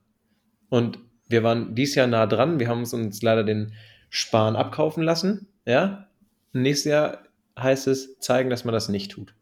[0.68, 0.98] Und
[1.28, 2.58] wir waren dieses Jahr nah dran.
[2.58, 3.72] Wir haben uns leider den
[4.10, 5.46] Sparen abkaufen lassen.
[5.64, 6.08] Ja.
[6.52, 7.18] Nächstes Jahr
[7.56, 9.32] heißt es zeigen, dass man das nicht tut.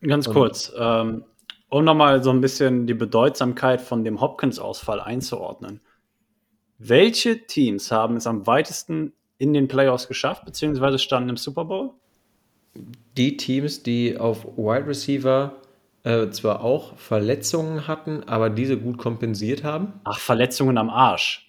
[0.00, 1.22] Ganz und kurz, ähm,
[1.74, 5.80] um nochmal so ein bisschen die Bedeutsamkeit von dem Hopkins-Ausfall einzuordnen.
[6.78, 11.90] Welche Teams haben es am weitesten in den Playoffs geschafft, beziehungsweise standen im Super Bowl?
[13.16, 15.56] Die Teams, die auf Wide Receiver
[16.04, 19.94] äh, zwar auch Verletzungen hatten, aber diese gut kompensiert haben.
[20.04, 21.43] Ach, Verletzungen am Arsch.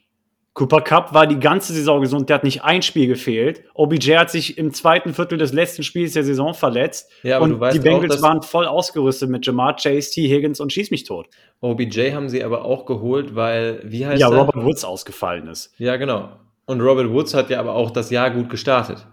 [0.55, 3.65] Cooper Cup war die ganze Saison gesund, der hat nicht ein Spiel gefehlt.
[3.73, 7.11] OBJ hat sich im zweiten Viertel des letzten Spiels der Saison verletzt.
[7.23, 10.29] Ja, aber und die Bengals auch, waren voll ausgerüstet mit Jamar Chase, T.
[10.29, 11.27] Higgins und Schieß mich tot.
[11.59, 14.39] OBJ haben sie aber auch geholt, weil, wie heißt Ja, der?
[14.39, 15.73] Robert Woods ausgefallen ist.
[15.77, 16.29] Ja, genau.
[16.67, 19.05] Und Robert Woods hat ja aber auch das Jahr gut gestartet.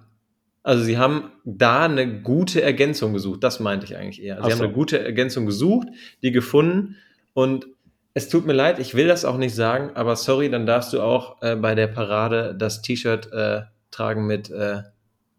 [0.63, 4.37] Also sie haben da eine gute Ergänzung gesucht, das meinte ich eigentlich eher.
[4.37, 4.51] Sie so.
[4.53, 5.89] haben eine gute Ergänzung gesucht,
[6.23, 6.99] die gefunden
[7.35, 7.67] und
[8.15, 11.01] es tut mir leid, ich will das auch nicht sagen, aber sorry, dann darfst du
[11.01, 14.83] auch äh, bei der Parade das T-Shirt äh, tragen mit äh,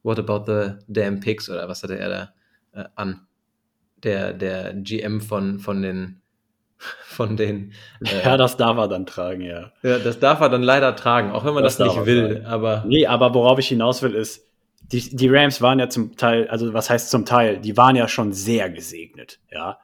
[0.02, 3.28] What about the damn pigs oder was hatte er da äh, an?
[4.04, 6.22] Der, der GM von, von den
[7.06, 7.74] von den.
[8.04, 9.72] Äh, ja, das darf er dann tragen, ja.
[9.84, 12.44] Ja, das darf er dann leider tragen, auch wenn man das, das nicht will.
[12.46, 14.48] Aber nee, aber worauf ich hinaus will, ist,
[14.92, 18.08] die, die Rams waren ja zum Teil, also was heißt zum Teil, die waren ja
[18.08, 19.80] schon sehr gesegnet, ja.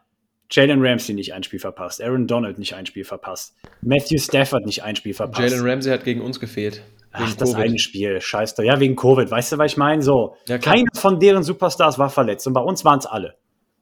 [0.52, 4.84] Jalen Ramsey nicht ein Spiel verpasst, Aaron Donald nicht ein Spiel verpasst, Matthew Stafford nicht
[4.84, 5.52] ein Spiel verpasst.
[5.52, 6.82] Jalen Ramsey hat gegen uns gefehlt.
[7.12, 8.64] Ach, das eine Spiel, scheiß doch.
[8.64, 10.02] Ja, wegen Covid, weißt du, was ich meine?
[10.02, 13.36] So, ja, keiner von deren Superstars war verletzt und bei uns waren es alle.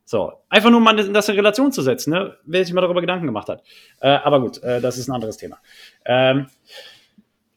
[0.06, 2.38] So, einfach nur mal das in Relation zu setzen, ne?
[2.46, 3.64] wer sich mal darüber Gedanken gemacht hat.
[4.00, 5.58] Äh, aber gut, äh, das ist ein anderes Thema.
[6.06, 6.48] Ähm,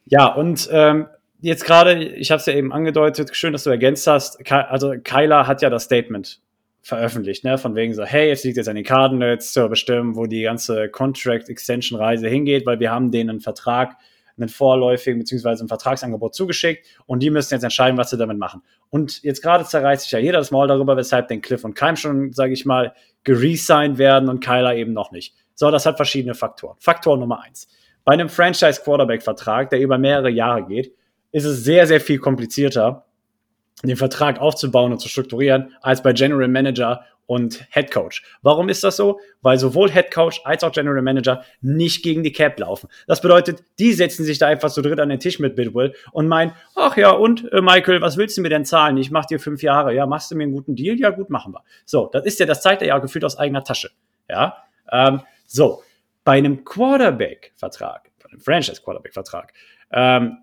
[0.07, 1.07] ja, und ähm,
[1.41, 4.51] jetzt gerade, ich habe es ja eben angedeutet, schön, dass du ergänzt hast.
[4.51, 6.41] also Kyler hat ja das Statement
[6.83, 7.59] veröffentlicht, ne?
[7.59, 10.89] Von wegen so, hey, jetzt liegt jetzt an den Cardinals zu bestimmen, wo die ganze
[10.89, 13.97] Contract Extension Reise hingeht, weil wir haben denen einen Vertrag,
[14.37, 18.63] einen vorläufigen beziehungsweise ein Vertragsangebot zugeschickt und die müssen jetzt entscheiden, was sie damit machen.
[18.89, 21.97] Und jetzt gerade zerreißt sich ja jeder das Maul darüber, weshalb den Cliff und Keim
[21.97, 25.35] schon, sage ich mal, geresigned werden und Kyler eben noch nicht.
[25.55, 26.77] So, das hat verschiedene Faktoren.
[26.81, 27.69] Faktor Nummer eins.
[28.05, 30.95] Bei einem Franchise-Quarterback-Vertrag, der über mehrere Jahre geht,
[31.33, 33.05] ist es sehr, sehr viel komplizierter,
[33.83, 38.25] den Vertrag aufzubauen und zu strukturieren, als bei General Manager und Head Coach.
[38.43, 39.21] Warum ist das so?
[39.41, 42.89] Weil sowohl Head Coach als auch General Manager nicht gegen die Cap laufen.
[43.07, 46.27] Das bedeutet, die setzen sich da einfach so dritt an den Tisch mit Bidwell und
[46.27, 48.97] meinen, ach ja, und äh, Michael, was willst du mir denn zahlen?
[48.97, 49.95] Ich mach dir fünf Jahre.
[49.95, 50.99] Ja, machst du mir einen guten Deal?
[50.99, 51.63] Ja, gut, machen wir.
[51.85, 53.91] So, das ist ja, das zeigt er ja gefühlt aus eigener Tasche.
[54.29, 55.85] Ja, ähm, so.
[56.25, 59.53] Bei einem Quarterback-Vertrag, bei einem Franchise-Quarterback-Vertrag,
[59.93, 60.39] ähm,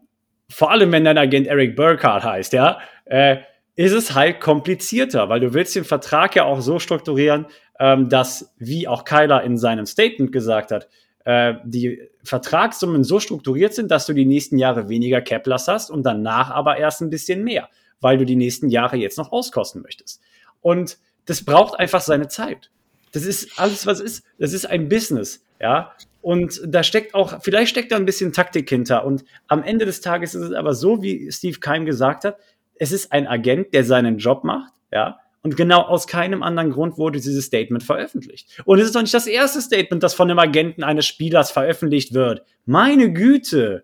[0.49, 3.37] vor allem wenn dein Agent Eric Burkhardt heißt, ja, äh,
[3.75, 7.45] ist es halt komplizierter, weil du willst den Vertrag ja auch so strukturieren,
[7.79, 10.89] ähm, dass, wie auch Kyler in seinem Statement gesagt hat,
[11.25, 16.03] äh, die Vertragssummen so strukturiert sind, dass du die nächsten Jahre weniger Caplers hast und
[16.03, 17.69] danach aber erst ein bisschen mehr,
[18.01, 20.21] weil du die nächsten Jahre jetzt noch auskosten möchtest.
[20.61, 22.71] Und das braucht einfach seine Zeit.
[23.11, 24.23] Das ist alles, was ist.
[24.39, 25.93] Das ist ein Business, ja.
[26.21, 29.05] Und da steckt auch, vielleicht steckt da ein bisschen Taktik hinter.
[29.05, 32.37] Und am Ende des Tages ist es aber so, wie Steve Keim gesagt hat,
[32.79, 35.19] es ist ein Agent, der seinen Job macht, ja.
[35.43, 38.61] Und genau aus keinem anderen Grund wurde dieses Statement veröffentlicht.
[38.65, 42.13] Und es ist doch nicht das erste Statement, das von einem Agenten eines Spielers veröffentlicht
[42.13, 42.41] wird.
[42.65, 43.83] Meine Güte.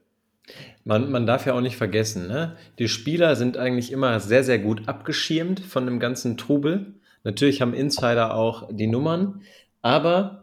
[0.83, 2.57] Man, man darf ja auch nicht vergessen, ne?
[2.79, 6.95] die Spieler sind eigentlich immer sehr, sehr gut abgeschirmt von dem ganzen Trubel.
[7.23, 9.43] Natürlich haben Insider auch die Nummern,
[9.81, 10.42] aber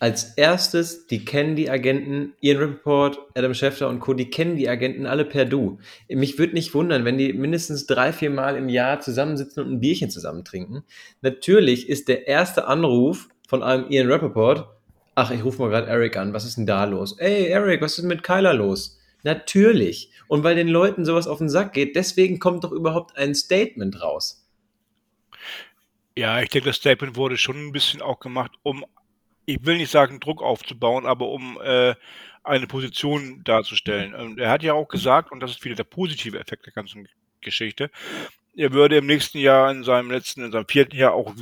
[0.00, 4.68] als erstes, die kennen die Agenten, Ian Report, Adam Schefter und Co., die kennen die
[4.68, 5.78] Agenten alle per Du.
[6.08, 9.80] Mich würde nicht wundern, wenn die mindestens drei, vier Mal im Jahr zusammensitzen und ein
[9.80, 10.84] Bierchen zusammen trinken.
[11.20, 14.68] Natürlich ist der erste Anruf von einem Ian Rappaport,
[15.14, 17.18] ach, ich rufe mal gerade Eric an, was ist denn da los?
[17.18, 18.98] Ey, Eric, was ist denn mit Kyler los?
[19.22, 20.10] Natürlich.
[20.28, 24.00] Und weil den Leuten sowas auf den Sack geht, deswegen kommt doch überhaupt ein Statement
[24.00, 24.48] raus.
[26.16, 28.86] Ja, ich denke, das Statement wurde schon ein bisschen auch gemacht, um
[29.54, 31.94] ich will nicht sagen, Druck aufzubauen, aber um äh,
[32.42, 34.14] eine Position darzustellen.
[34.14, 37.08] Und er hat ja auch gesagt, und das ist wieder der positive Effekt der ganzen
[37.40, 37.90] Geschichte,
[38.56, 41.34] er würde im nächsten Jahr, in seinem letzten, in seinem vierten Jahr auch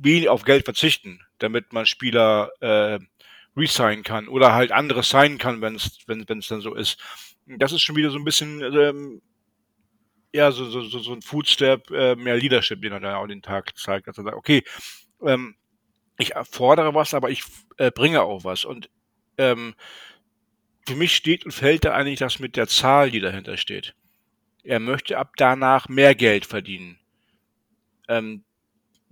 [0.00, 2.98] wenig auf Geld verzichten, damit man Spieler äh,
[3.56, 7.00] resignen kann oder halt andere signen kann, wenn es wenn es dann so ist.
[7.46, 9.20] Das ist schon wieder so ein bisschen ähm,
[10.32, 13.42] ja so, so, so, so ein Footstep, äh, mehr Leadership, den er da auch den
[13.42, 14.62] Tag zeigt, dass er sagt, okay,
[15.26, 15.56] ähm,
[16.18, 17.44] ich fordere was, aber ich
[17.76, 18.64] äh, bringe auch was.
[18.64, 18.90] Und
[19.38, 19.74] ähm,
[20.86, 23.94] für mich steht und fällt da eigentlich das mit der Zahl, die dahinter steht.
[24.64, 26.98] Er möchte ab danach mehr Geld verdienen.
[28.08, 28.42] Ähm,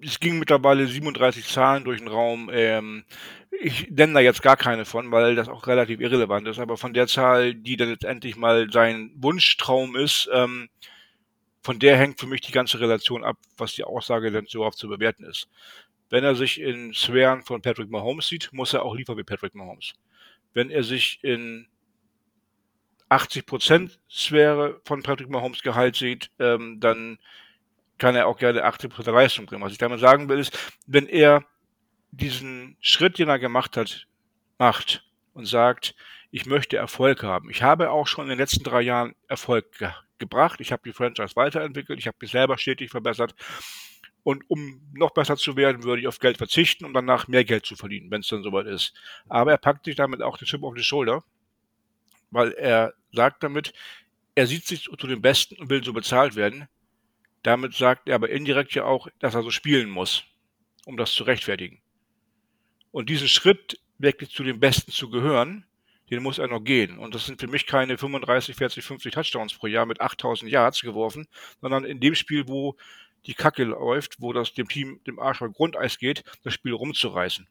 [0.00, 2.50] es ging mittlerweile 37 Zahlen durch den Raum.
[2.52, 3.04] Ähm,
[3.50, 6.58] ich nenne da jetzt gar keine von, weil das auch relativ irrelevant ist.
[6.58, 10.68] Aber von der Zahl, die dann letztendlich mal sein Wunschtraum ist, ähm,
[11.62, 14.78] von der hängt für mich die ganze Relation ab, was die Aussage denn so oft
[14.78, 15.48] zu bewerten ist.
[16.08, 19.54] Wenn er sich in Sphären von Patrick Mahomes sieht, muss er auch liefern wie Patrick
[19.54, 19.94] Mahomes.
[20.54, 21.68] Wenn er sich in
[23.10, 27.18] 80% Sphäre von Patrick Mahomes Gehalt sieht, ähm, dann
[27.98, 29.62] kann er auch gerne 80% Leistung bringen.
[29.62, 31.44] Was ich damit sagen will, ist, wenn er
[32.10, 34.06] diesen Schritt, den er gemacht hat,
[34.58, 35.04] macht
[35.34, 35.94] und sagt,
[36.30, 37.50] ich möchte Erfolg haben.
[37.50, 40.62] Ich habe auch schon in den letzten drei Jahren Erfolg ge gebracht.
[40.62, 41.98] Ich habe die Franchise weiterentwickelt.
[41.98, 43.34] Ich habe mich selber stetig verbessert.
[44.26, 47.64] Und um noch besser zu werden, würde ich auf Geld verzichten, um danach mehr Geld
[47.64, 48.92] zu verdienen, wenn es dann soweit ist.
[49.28, 51.22] Aber er packt sich damit auch den Chip auf die Schulter,
[52.32, 53.72] weil er sagt damit,
[54.34, 56.66] er sieht sich zu den Besten und will so bezahlt werden.
[57.44, 60.24] Damit sagt er aber indirekt ja auch, dass er so spielen muss,
[60.86, 61.80] um das zu rechtfertigen.
[62.90, 65.66] Und diesen Schritt, wirklich zu den Besten zu gehören,
[66.10, 66.98] den muss er noch gehen.
[66.98, 70.80] Und das sind für mich keine 35, 40, 50 Touchdowns pro Jahr mit 8000 Yards
[70.80, 71.28] geworfen,
[71.60, 72.76] sondern in dem Spiel, wo
[73.26, 77.46] die Kacke läuft, wo das dem Team dem Arsch auf Grundeis geht, das Spiel rumzureißen.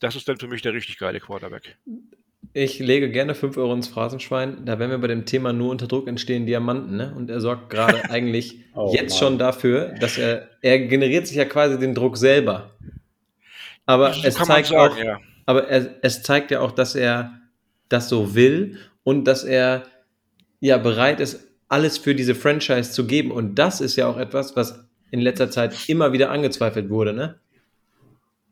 [0.00, 1.76] Das ist dann für mich der richtig geile Quarterback.
[2.52, 4.64] Ich lege gerne 5 Euro ins Phrasenschwein.
[4.64, 6.96] Da wären wir bei dem Thema nur unter Druck entstehen Diamanten.
[6.96, 7.14] Ne?
[7.14, 9.18] Und er sorgt gerade eigentlich oh, jetzt Mann.
[9.18, 12.74] schon dafür, dass er, er generiert sich ja quasi den Druck selber.
[13.86, 15.20] Aber so es zeigt sagen, auch, ja.
[15.46, 17.40] aber er, es zeigt ja auch, dass er
[17.88, 19.84] das so will und dass er
[20.60, 23.30] ja bereit ist, alles für diese Franchise zu geben.
[23.30, 27.40] Und das ist ja auch etwas, was in letzter Zeit immer wieder angezweifelt wurde, ne?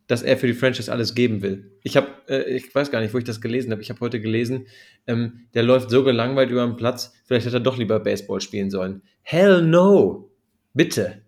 [0.06, 1.70] Dass er für die Franchise alles geben will.
[1.82, 3.82] Ich habe, äh, ich weiß gar nicht, wo ich das gelesen habe.
[3.82, 4.66] Ich habe heute gelesen,
[5.06, 8.70] ähm, der läuft so gelangweilt über den Platz, vielleicht hätte er doch lieber Baseball spielen
[8.70, 9.02] sollen.
[9.22, 10.30] Hell no!
[10.72, 11.22] Bitte.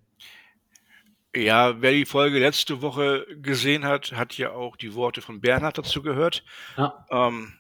[1.35, 5.79] Ja, wer die Folge letzte Woche gesehen hat, hat ja auch die Worte von Bernhard
[5.79, 6.45] dazu gehört.
[6.77, 7.07] Ja.
[7.11, 7.53] Ähm,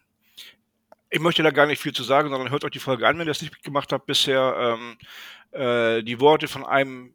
[1.10, 3.26] ich möchte da gar nicht viel zu sagen, sondern hört euch die Folge an, wenn
[3.26, 4.78] ihr das nicht gemacht habt bisher.
[4.78, 4.96] Ähm,
[5.52, 7.14] äh, die Worte von einem,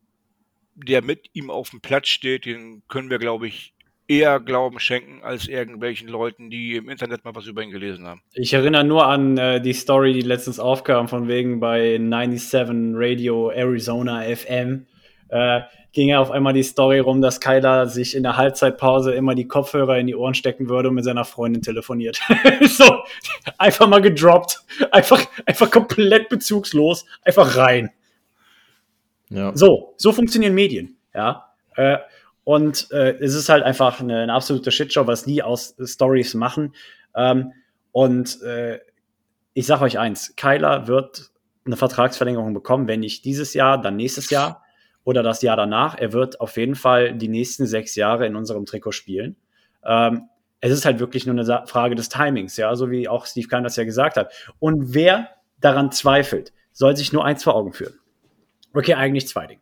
[0.76, 3.74] der mit ihm auf dem Platz steht, den können wir, glaube ich,
[4.08, 8.22] eher Glauben schenken als irgendwelchen Leuten, die im Internet mal was über ihn gelesen haben.
[8.34, 13.50] Ich erinnere nur an äh, die Story, die letztens aufkam, von wegen bei 97 Radio
[13.50, 14.86] Arizona FM.
[15.30, 15.62] Äh,
[15.96, 19.48] ging ja auf einmal die Story rum, dass Kyler sich in der Halbzeitpause immer die
[19.48, 22.20] Kopfhörer in die Ohren stecken würde und mit seiner Freundin telefoniert.
[22.68, 23.00] so,
[23.58, 24.62] einfach mal gedroppt.
[24.92, 27.06] Einfach, einfach komplett bezugslos.
[27.24, 27.92] Einfach rein.
[29.30, 29.56] Ja.
[29.56, 30.98] So, so funktionieren Medien.
[31.14, 31.46] Ja.
[31.78, 31.98] Äh,
[32.44, 36.76] und äh, es ist halt einfach eine, eine absolute Shitshow, was die aus Stories machen.
[37.16, 37.54] Ähm,
[37.94, 38.80] und äh,
[39.54, 41.32] ich sage euch eins: Kyler wird
[41.66, 44.65] eine Vertragsverlängerung bekommen, wenn nicht dieses Jahr, dann nächstes Jahr
[45.06, 45.98] oder das Jahr danach.
[45.98, 49.38] Er wird auf jeden Fall die nächsten sechs Jahre in unserem Trikot spielen.
[49.86, 50.28] Ähm,
[50.60, 53.64] es ist halt wirklich nur eine Frage des Timings, ja, so wie auch Steve Kahn
[53.64, 54.34] das ja gesagt hat.
[54.60, 55.30] Und wer
[55.62, 58.00] daran zweifelt, soll sich nur eins vor Augen führen.
[58.74, 59.62] Okay, eigentlich zwei Dinge.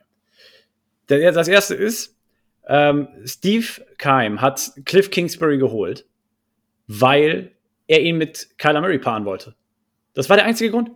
[1.07, 2.17] Das erste ist,
[2.65, 3.67] ähm, Steve
[3.97, 6.07] Keim hat Cliff Kingsbury geholt,
[6.87, 7.51] weil
[7.87, 9.55] er ihn mit Kyler Murray paaren wollte.
[10.13, 10.91] Das war der einzige Grund.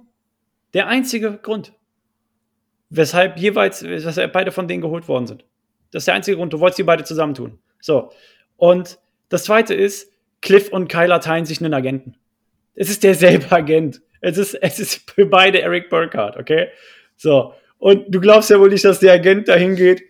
[0.73, 1.73] Der einzige Grund
[2.89, 5.45] weshalb jeweils, weshalb beide von denen geholt worden sind.
[5.91, 6.53] Das ist der einzige Grund.
[6.53, 7.59] Du wolltest die beide zusammentun.
[7.79, 8.11] So.
[8.57, 10.11] Und das zweite ist,
[10.41, 12.15] Cliff und Kyler teilen sich einen Agenten.
[12.75, 14.01] Es ist derselbe Agent.
[14.21, 16.69] Es ist, es ist für beide Eric Burkhardt, okay?
[17.15, 17.53] So.
[17.77, 20.03] Und du glaubst ja wohl nicht, dass der Agent dahin geht.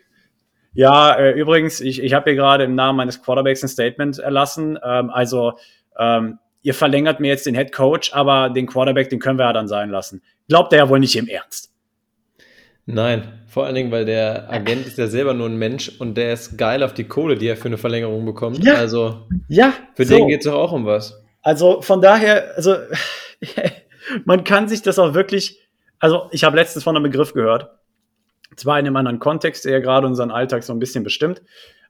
[0.74, 4.78] Ja, äh, übrigens, ich, ich habe hier gerade im Namen meines Quarterbacks ein Statement erlassen.
[4.84, 5.58] Ähm, also,
[5.98, 9.54] ähm, ihr verlängert mir jetzt den Head Coach, aber den Quarterback, den können wir ja
[9.54, 10.22] dann sein lassen.
[10.48, 11.74] Glaubt er ja wohl nicht im Ernst.
[12.90, 16.32] Nein, vor allen Dingen, weil der Agent ist ja selber nur ein Mensch und der
[16.32, 18.64] ist geil auf die Kohle, die er für eine Verlängerung bekommt.
[18.64, 18.76] Ja.
[18.76, 20.16] Also Ja, für so.
[20.16, 21.22] den geht es doch auch um was.
[21.42, 22.78] Also von daher, also
[24.26, 25.60] man kann sich das auch wirklich,
[26.00, 27.70] also ich habe letztens von einem Begriff gehört,
[28.56, 31.42] zwar in einem anderen Kontext, der ja gerade unseren Alltag so ein bisschen bestimmt,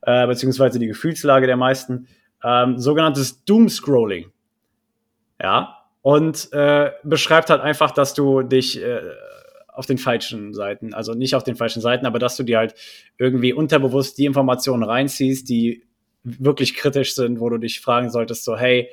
[0.01, 2.07] äh, beziehungsweise die Gefühlslage der meisten,
[2.43, 4.31] ähm, sogenanntes Doomscrolling.
[5.39, 9.01] Ja, und äh, beschreibt halt einfach, dass du dich äh,
[9.78, 12.73] auf den falschen Seiten, also nicht auf den falschen Seiten, aber dass du dir halt
[13.17, 15.84] irgendwie unterbewusst die Informationen reinziehst, die
[16.23, 18.89] wirklich kritisch sind, wo du dich fragen solltest, so, hey,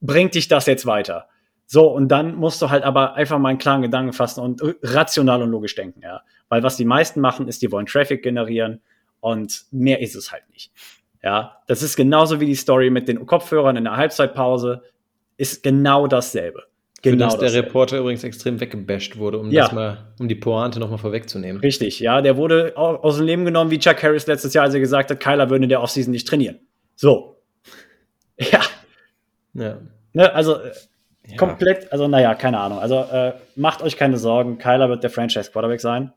[0.00, 1.28] bringt dich das jetzt weiter?
[1.66, 5.42] So, und dann musst du halt aber einfach mal einen klaren Gedanken fassen und rational
[5.42, 6.22] und logisch denken, ja.
[6.48, 8.80] Weil was die meisten machen, ist, die wollen Traffic generieren
[9.20, 10.72] und mehr ist es halt nicht.
[11.22, 14.82] Ja, das ist genauso wie die Story mit den Kopfhörern in der Halbzeitpause,
[15.36, 16.67] ist genau dasselbe.
[17.02, 17.68] Für Genau das der dasselbe.
[17.68, 19.64] Reporter übrigens extrem weggebasht wurde, um Ja.
[19.64, 21.60] das mal, um die Pointe nochmal vorwegzunehmen.
[21.62, 22.20] Richtig, ja.
[22.22, 25.10] Der wurde au- aus dem Leben genommen, wie Chuck Harris letztes Jahr, als er gesagt
[25.10, 26.58] hat, Kyler würde in der Offseason nicht trainieren.
[26.96, 27.36] So.
[28.40, 28.60] Ja,
[29.54, 29.78] Ja.
[30.12, 30.72] ne, also äh,
[31.28, 31.36] Ja.
[31.36, 32.78] komplett, also naja, keine Ahnung.
[32.78, 36.12] Also äh, macht euch keine Sorgen, Kyler wird der Franchise Quarterback sein.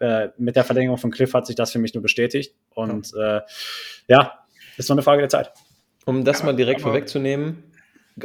[0.00, 2.54] Äh, mit der Verlängerung von Cliff hat sich das für mich nur bestätigt.
[2.74, 3.40] Und äh,
[4.08, 4.32] ja,
[4.76, 5.52] ist nur eine Frage der Zeit.
[6.06, 7.62] Um das mal direkt vorwegzunehmen,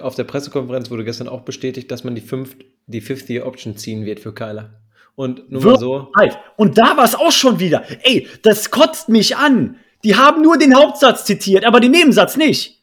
[0.02, 2.56] auf der Pressekonferenz wurde gestern auch bestätigt, dass man die, fünf,
[2.88, 4.82] die Fifth Year Option ziehen wird für Kyler.
[5.16, 6.12] Und nur mal so.
[6.58, 7.84] Und da war es auch schon wieder.
[8.04, 9.78] Ey, das kotzt mich an.
[10.04, 12.82] Die haben nur den Hauptsatz zitiert, aber den Nebensatz nicht.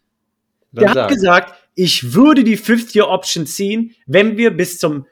[0.73, 1.09] dann Der hat sag.
[1.11, 5.07] gesagt, ich würde die Fifth-Year-Option ziehen, wenn wir bis zum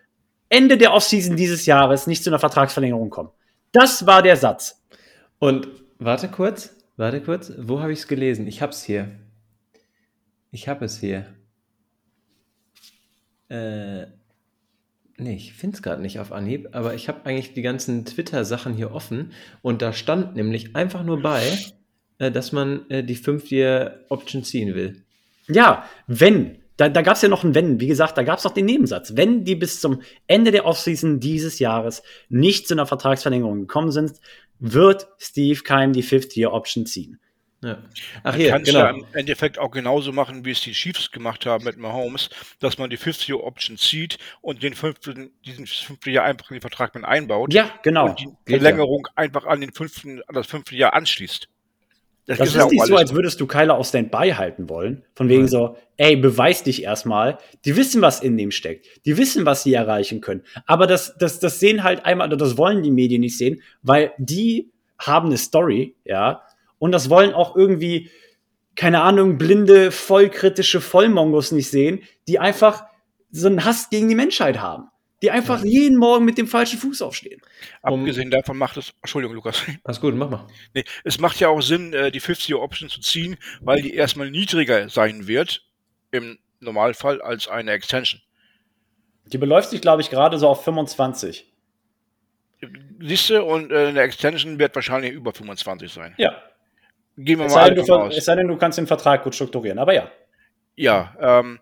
[0.49, 3.30] Ende der Offseason dieses Jahres nicht zu einer Vertragsverlängerung kommen.
[3.72, 4.82] Das war der Satz.
[5.38, 5.68] Und
[5.99, 8.46] warte kurz, warte kurz, wo habe ich es gelesen?
[8.46, 9.11] Ich habe es hier.
[10.51, 11.26] Ich habe es hier.
[13.49, 14.07] Äh,
[15.16, 18.74] nee, ich finde es gerade nicht auf Anhieb, aber ich habe eigentlich die ganzen Twitter-Sachen
[18.74, 19.32] hier offen
[19.62, 21.42] und da stand nämlich einfach nur bei,
[22.18, 25.03] äh, dass man äh, die Fünf-Year-Option ziehen will.
[25.49, 26.59] Ja, wenn.
[26.76, 27.80] Da, da gab es ja noch ein Wenn.
[27.80, 29.16] Wie gesagt, da gab es noch den Nebensatz.
[29.16, 34.12] Wenn die bis zum Ende der Offseason dieses Jahres nicht zu einer Vertragsverlängerung gekommen sind,
[34.61, 37.18] wird Steve Keim die Fifth-Year-Option ziehen.
[37.61, 37.83] Ja.
[38.23, 38.81] Ach Man hier, kann es genau.
[38.81, 42.31] ja im Endeffekt auch genauso machen, wie es die Chiefs gemacht haben mit Mahomes,
[42.61, 46.95] dass man die 50-Option zieht und den fünften, diesen fünften Jahr einfach in den Vertrag
[46.95, 48.11] mit einbaut Ja, genau.
[48.11, 51.49] und die Verlängerung einfach an, den fünften, an das fünfte Jahr anschließt.
[52.29, 55.03] Das gibt's ist ja auch nicht so, als würdest du Kyler auf Standby halten wollen.
[55.15, 55.49] Von wegen Nein.
[55.49, 57.39] so, ey, beweis dich erstmal.
[57.65, 58.87] Die wissen, was in dem steckt.
[59.07, 60.43] Die wissen, was sie erreichen können.
[60.67, 64.13] Aber das, das, das sehen halt einmal, oder das wollen die Medien nicht sehen, weil
[64.19, 66.43] die haben eine Story, ja.
[66.79, 68.11] Und das wollen auch irgendwie,
[68.76, 72.85] keine Ahnung, blinde, vollkritische Vollmongos nicht sehen, die einfach
[73.31, 74.89] so einen Hass gegen die Menschheit haben.
[75.20, 77.41] die einfach jeden Morgen mit dem falschen Fuß aufstehen.
[77.83, 79.61] Um- Abgesehen davon macht es, Entschuldigung, Lukas.
[79.83, 80.47] Alles gut, mach mal.
[80.74, 84.89] Nee, es macht ja auch Sinn, äh, die 50-Year-Option zu ziehen, weil die erstmal niedriger
[84.89, 85.64] sein wird,
[86.12, 88.20] im Normalfall, als eine Extension.
[89.26, 91.53] Die beläuft sich, glaube ich, gerade so auf 25.
[93.01, 96.14] Siehst du, und äh, eine Extension wird wahrscheinlich über 25 sein.
[96.18, 96.43] Ja.
[97.19, 98.16] Gehen wir Es mal sei, du, aus.
[98.16, 99.79] es sei denn, du kannst den Vertrag gut strukturieren.
[99.79, 100.09] Aber ja.
[100.77, 101.59] Ja, ähm,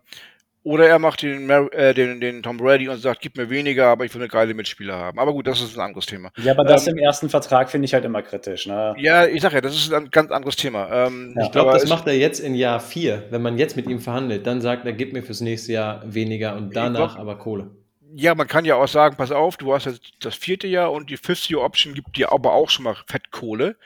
[0.62, 3.86] oder er macht den, Mar äh, den, den Tom Brady und sagt, gib mir weniger,
[3.86, 5.18] aber ich will eine geile Mitspieler haben.
[5.18, 6.30] Aber gut, das ist ein anderes Thema.
[6.38, 8.66] Ja, aber das Ähm, im ersten Vertrag finde ich halt immer kritisch.
[8.66, 8.94] Ne?
[8.98, 11.06] Ja, ich sag ja, das ist ein ganz anderes Thema.
[11.06, 11.44] Ähm, Ja.
[11.44, 13.26] Ich glaube, das macht er jetzt in Jahr 4.
[13.30, 16.56] Wenn man jetzt mit ihm verhandelt, dann sagt er, gib mir fürs nächste Jahr weniger
[16.56, 17.70] und danach glaub- aber Kohle.
[18.14, 21.10] Ja, man kann ja auch sagen, pass auf, du hast jetzt das vierte Jahr und
[21.10, 23.76] die fifth Year Option gibt dir aber auch schon mal Fettkohle.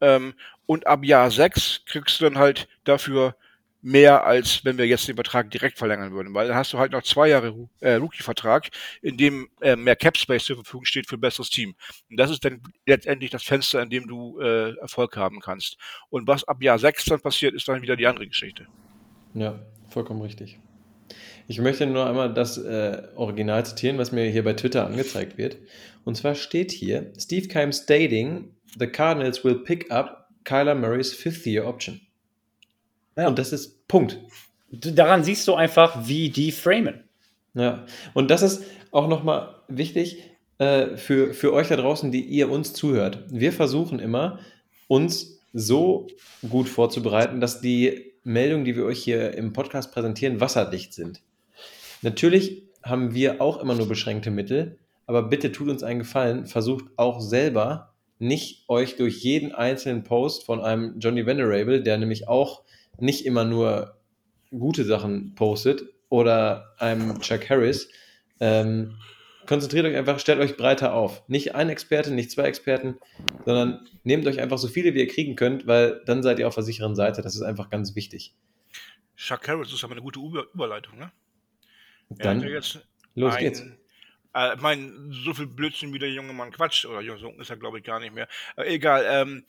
[0.00, 0.34] Ähm,
[0.68, 3.34] und ab Jahr sechs kriegst du dann halt dafür
[3.80, 6.34] mehr, als wenn wir jetzt den Vertrag direkt verlängern würden.
[6.34, 8.68] Weil dann hast du halt noch zwei Jahre äh, Rookie-Vertrag,
[9.00, 11.74] in dem äh, mehr Cap-Space zur Verfügung steht für ein besseres Team.
[12.10, 15.78] Und das ist dann letztendlich das Fenster, in dem du äh, Erfolg haben kannst.
[16.10, 18.66] Und was ab Jahr sechs dann passiert, ist dann wieder die andere Geschichte.
[19.32, 19.58] Ja,
[19.88, 20.58] vollkommen richtig.
[21.46, 25.56] Ich möchte nur einmal das äh, Original zitieren, was mir hier bei Twitter angezeigt wird.
[26.04, 30.17] Und zwar steht hier: Steve Keim stating, the Cardinals will pick up
[30.48, 32.00] Kyler Murray's fifth year option.
[33.18, 33.28] Ja.
[33.28, 34.18] Und das ist Punkt.
[34.70, 37.04] Daran siehst du einfach, wie die framen.
[37.52, 37.84] Ja,
[38.14, 40.22] und das ist auch nochmal wichtig
[40.56, 43.24] äh, für, für euch da draußen, die ihr uns zuhört.
[43.28, 44.38] Wir versuchen immer,
[44.86, 46.06] uns so
[46.48, 51.20] gut vorzubereiten, dass die Meldungen, die wir euch hier im Podcast präsentieren, wasserdicht sind.
[52.00, 56.86] Natürlich haben wir auch immer nur beschränkte Mittel, aber bitte tut uns einen Gefallen, versucht
[56.96, 62.62] auch selber nicht euch durch jeden einzelnen Post von einem Johnny Venerable, der nämlich auch
[62.98, 63.96] nicht immer nur
[64.50, 67.90] gute Sachen postet, oder einem Chuck Harris,
[68.40, 68.96] ähm,
[69.46, 71.22] konzentriert euch einfach, stellt euch breiter auf.
[71.28, 72.96] Nicht ein Experte, nicht zwei Experten,
[73.44, 76.54] sondern nehmt euch einfach so viele, wie ihr kriegen könnt, weil dann seid ihr auf
[76.54, 77.20] der sicheren Seite.
[77.20, 78.34] Das ist einfach ganz wichtig.
[79.16, 81.12] Chuck Harris ist aber eine gute Über Überleitung, ne?
[82.08, 82.80] Dann ja jetzt
[83.14, 83.64] los ein- geht's.
[84.38, 87.56] Äh, ich meine, so viel Blödsinn wie der junge Mann quatscht, oder so ist er,
[87.56, 88.28] glaube ich, gar nicht mehr.
[88.54, 89.44] Aber egal, ähm,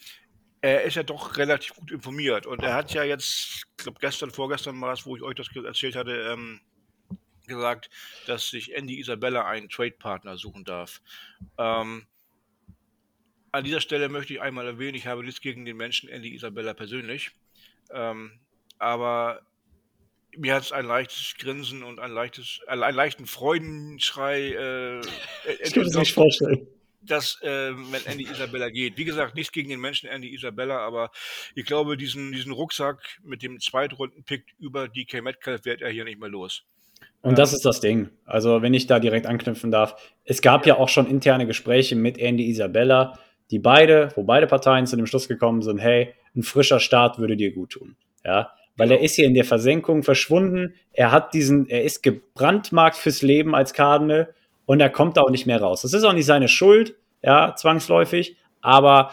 [0.61, 4.31] er ist ja doch relativ gut informiert und er hat ja jetzt, ich glaube gestern,
[4.31, 6.59] vorgestern war es, wo ich euch das erzählt hatte, ähm,
[7.47, 7.89] gesagt,
[8.27, 11.01] dass sich Andy Isabella einen Trade-Partner suchen darf.
[11.57, 12.05] Ähm,
[13.51, 16.73] an dieser Stelle möchte ich einmal erwähnen, ich habe nichts gegen den Menschen Andy Isabella
[16.73, 17.31] persönlich,
[17.91, 18.39] ähm,
[18.77, 19.41] aber
[20.37, 24.99] mir hat es ein leichtes Grinsen und ein leichtes, einen leichten Freudenschrei äh,
[25.63, 26.67] Ich kann mir das nicht vorstellen.
[27.01, 28.97] dass äh, wenn Andy Isabella geht.
[28.97, 31.11] Wie gesagt, nichts gegen den Menschen Andy Isabella, aber
[31.55, 36.19] ich glaube, diesen, diesen Rucksack mit dem Zweitrunden-Pick über DK Metcalf wird er hier nicht
[36.19, 36.63] mehr los.
[37.21, 38.09] Und das ist das Ding.
[38.25, 39.95] Also, wenn ich da direkt anknüpfen darf.
[40.23, 43.19] Es gab ja auch schon interne Gespräche mit Andy Isabella,
[43.51, 47.35] die beide, wo beide Parteien zu dem Schluss gekommen sind, hey, ein frischer Start würde
[47.35, 47.97] dir gut tun.
[48.23, 48.99] Ja, weil Genau.
[48.99, 50.73] er ist hier in der Versenkung verschwunden.
[50.93, 54.33] Er hat diesen, er ist gebrandmarkt fürs Leben als Cardinal
[54.65, 55.81] und er kommt da auch nicht mehr raus.
[55.81, 59.11] Das ist auch nicht seine Schuld, ja, zwangsläufig, aber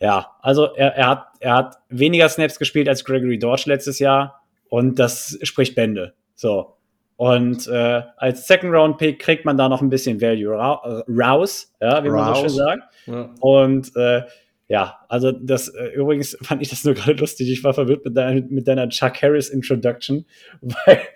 [0.00, 4.42] ja, also er, er, hat, er hat weniger Snaps gespielt als Gregory Dortch letztes Jahr
[4.68, 6.14] und das spricht Bände.
[6.34, 6.74] So.
[7.16, 11.74] Und äh, als Second Round Pick kriegt man da noch ein bisschen Value ra raus,
[11.80, 12.82] ja, wie man so schön sagt.
[13.06, 13.30] Ja.
[13.40, 14.22] Und äh,
[14.68, 17.48] ja, also das äh, übrigens fand ich das nur gerade lustig.
[17.50, 20.24] Ich war verwirrt mit, dein, mit deiner Chuck Harris Introduction,
[20.60, 21.08] weil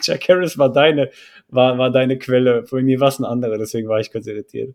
[0.00, 1.10] Chuck Harris war deine,
[1.48, 2.66] war, war deine Quelle.
[2.66, 4.74] Für mich war es eine andere, deswegen war ich kurz irritiert.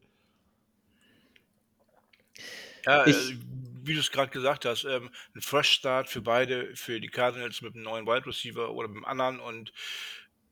[2.85, 3.35] Ja, Ich- äh,
[3.83, 7.63] wie du es gerade gesagt hast, ähm, ein Fresh Start für beide, für die Cardinals
[7.63, 9.73] mit einem neuen Wide Receiver oder mit einem anderen und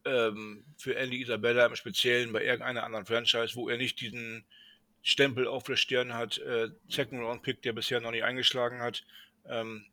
[0.06, 4.46] ähm, für Andy Isabella im Speziellen bei irgendeiner anderen Franchise, wo er nicht diesen
[5.02, 9.04] Stempel auf der Stirn hat, äh, Second Round Pick, der bisher noch nicht eingeschlagen hat,
[9.48, 9.86] ähm,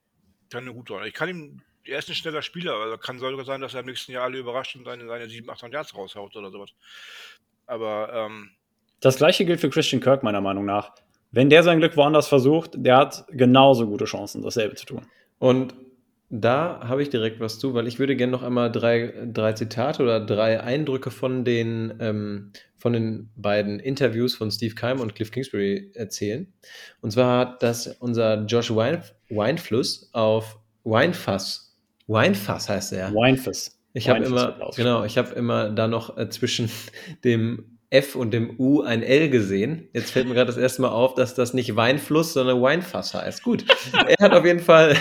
[0.51, 1.07] kann nur gut sein.
[1.07, 3.87] Ich kann ihm, er ist ein schneller Spieler, also kann sogar sein, dass er im
[3.87, 6.71] nächsten Jahr alle überrascht und seine, seine 7, 800 Yards raushaut oder sowas.
[7.67, 8.51] Aber ähm,
[9.01, 10.93] Das gleiche gilt für Christian Kirk, meiner Meinung nach.
[11.33, 15.07] Wenn der sein Glück woanders versucht, der hat genauso gute Chancen, dasselbe zu tun.
[15.39, 15.75] Und
[16.29, 20.03] da habe ich direkt was zu, weil ich würde gerne noch einmal drei, drei Zitate
[20.03, 25.31] oder drei Eindrücke von den, ähm, von den beiden Interviews von Steve Keim und Cliff
[25.31, 26.53] Kingsbury erzählen.
[27.01, 31.77] Und zwar hat das unser Josh Wein, Weinfluss auf Weinfass.
[32.09, 33.15] Weinfass heißt er.
[33.15, 33.79] Weinfuss.
[33.93, 36.71] Ich habe immer, genau, ich habe immer da noch äh, zwischen
[37.25, 39.89] dem F und dem U ein L gesehen.
[39.93, 43.43] Jetzt fällt mir gerade das erste Mal auf, dass das nicht Weinfluss, sondern Weinfass heißt.
[43.43, 43.65] Gut.
[44.07, 44.97] er hat auf jeden Fall,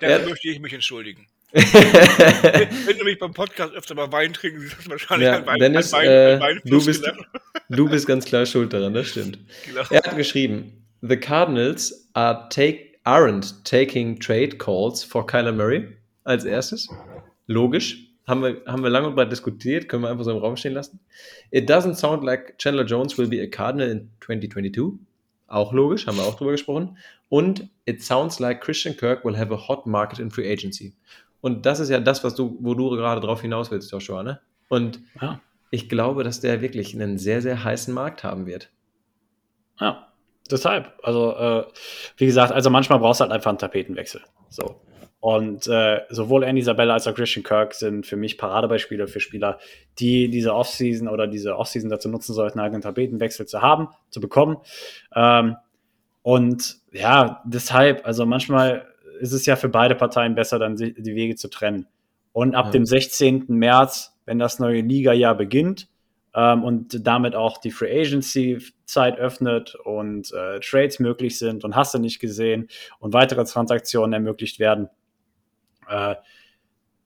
[0.00, 1.26] dafür möchte ich mich entschuldigen.
[1.52, 5.92] Wenn du mich beim Podcast öfter mal Wein trinken siehst, wahrscheinlich Ja, ein Wein, Dennis,
[5.92, 6.08] ein
[6.40, 7.04] Wein, äh, du bist-
[7.68, 9.38] Du bist ganz klar schuld daran, das stimmt.
[9.64, 9.82] Genau.
[9.90, 15.86] Er hat geschrieben, The Cardinals are take, aren't taking trade calls for Kyler Murray
[16.24, 16.88] als erstes.
[17.46, 18.09] Logisch.
[18.30, 20.72] Haben wir, haben wir lange und breit diskutiert, können wir einfach so im Raum stehen
[20.74, 21.00] lassen.
[21.50, 24.98] It doesn't sound like Chandler Jones will be a Cardinal in 2022.
[25.48, 26.96] Auch logisch, haben wir auch drüber gesprochen.
[27.28, 30.94] Und it sounds like Christian Kirk will have a hot market in free agency.
[31.40, 34.40] Und das ist ja das, was du, wo du gerade drauf hinaus willst, Joshua, ne?
[34.68, 35.40] Und Ja.
[35.70, 38.70] ich glaube, dass der wirklich einen sehr, sehr heißen Markt haben wird.
[39.80, 40.06] Ja,
[40.50, 40.92] deshalb.
[41.02, 41.64] Also, äh,
[42.16, 44.20] wie gesagt, also manchmal brauchst du halt einfach einen Tapetenwechsel.
[44.50, 44.80] So.
[45.20, 49.58] Und äh, sowohl Andy Isabella als auch Christian Kirk sind für mich Paradebeispiele für Spieler,
[49.98, 54.56] die diese Offseason oder diese Offseason dazu nutzen sollten, einen Tapetenwechsel zu haben, zu bekommen.
[55.14, 55.56] Ähm,
[56.22, 58.86] und ja, deshalb, also manchmal
[59.20, 61.86] ist es ja für beide Parteien besser, dann die Wege zu trennen.
[62.32, 62.70] Und ab Ja.
[62.72, 63.44] dem 16.
[63.48, 65.88] März, wenn das neue Liga-Jahr beginnt,
[66.34, 71.92] ähm, und damit auch die Free Agency-Zeit öffnet und äh, Trades möglich sind und hast
[71.94, 72.68] du nicht gesehen
[73.00, 74.88] und weitere Transaktionen ermöglicht werden.
[75.90, 76.16] Äh,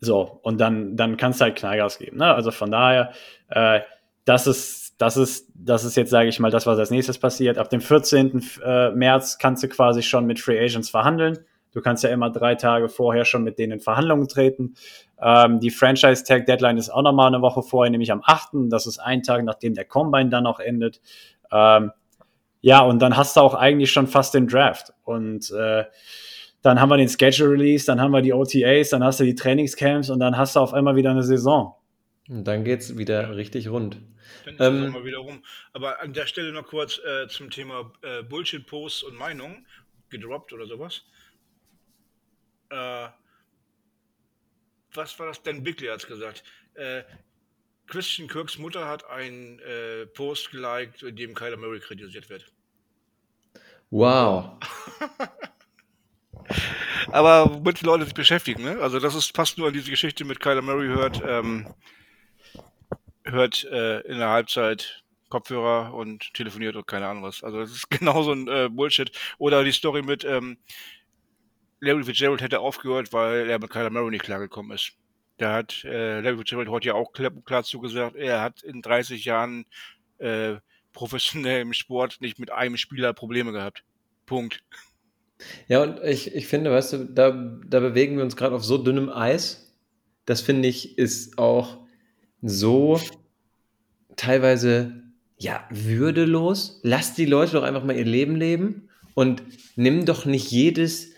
[0.01, 2.19] so, und dann, dann kannst du halt Knallgas geben.
[2.19, 2.35] Ne?
[2.35, 3.13] Also von daher,
[3.49, 3.81] äh,
[4.25, 7.59] das ist, das ist, das ist jetzt, sage ich mal, das, was als nächstes passiert.
[7.59, 8.43] Ab dem 14.
[8.65, 11.39] äh, März kannst du quasi schon mit Free Agents verhandeln.
[11.73, 14.75] Du kannst ja immer drei Tage vorher schon mit denen in Verhandlungen treten.
[15.21, 18.51] Ähm, die Franchise-Tag-Deadline ist auch nochmal eine Woche vorher, nämlich am 8.
[18.71, 21.01] Das ist ein Tag, nachdem der Combine dann auch endet.
[21.51, 21.91] Ähm,
[22.61, 24.93] ja, und dann hast du auch eigentlich schon fast den Draft.
[25.03, 25.85] Und äh,
[26.65, 29.35] dann haben wir den Schedule Release, dann haben wir die OTAs, dann hast du die
[29.35, 31.75] Trainingscamps und dann hast du auf einmal wieder eine Saison.
[32.27, 33.99] Und dann geht es wieder richtig rund.
[34.47, 35.45] Dann ist Ähm, mal wieder rum.
[35.75, 39.67] Aber an der Stelle noch kurz äh, zum Thema äh, Bullshit-Posts und Meinungen,
[40.09, 41.03] gedroppt oder sowas.
[42.71, 43.09] Äh,
[44.95, 45.43] was war das?
[45.43, 46.45] Dan Bickley hat es gesagt.
[46.73, 47.03] Äh,
[47.87, 52.51] Christian Kirks Mutter hat einen äh, Post geliked, in dem Kyler Murray kritisiert wird.
[53.91, 54.59] Wow.
[57.09, 58.79] Aber womit die Leute sich beschäftigen, ne?
[58.81, 61.67] Also das ist passt nur an diese Geschichte mit Kyler Murray hört, ähm,
[63.25, 67.43] hört äh, in der Halbzeit Kopfhörer und telefoniert und keine Ahnung was.
[67.43, 69.11] Also das ist genauso ein äh, Bullshit.
[69.39, 70.59] Oder die Story mit ähm,
[71.81, 74.93] Larry Fitzgerald hätte aufgehört, weil er mit Kyler Murray nicht klargekommen ist.
[75.39, 79.25] Da hat äh, Larry Fitzgerald heute ja auch klar, klar zugesagt, er hat in 30
[79.25, 79.67] Jahren
[80.19, 80.55] äh,
[80.93, 83.85] professionell im Sport nicht mit einem Spieler Probleme gehabt.
[84.27, 84.63] Punkt.
[85.69, 88.79] Ja, und ich, ich finde, weißt du, da, da bewegen wir uns gerade auf so
[88.79, 89.73] dünnem Eis.
[90.27, 91.79] Das finde ich ist auch
[92.43, 93.01] so
[94.17, 95.03] teilweise
[95.39, 96.81] ja würdelos.
[96.83, 99.43] Lass die Leute doch einfach mal ihr Leben leben und
[99.77, 101.11] nimm doch nicht jedes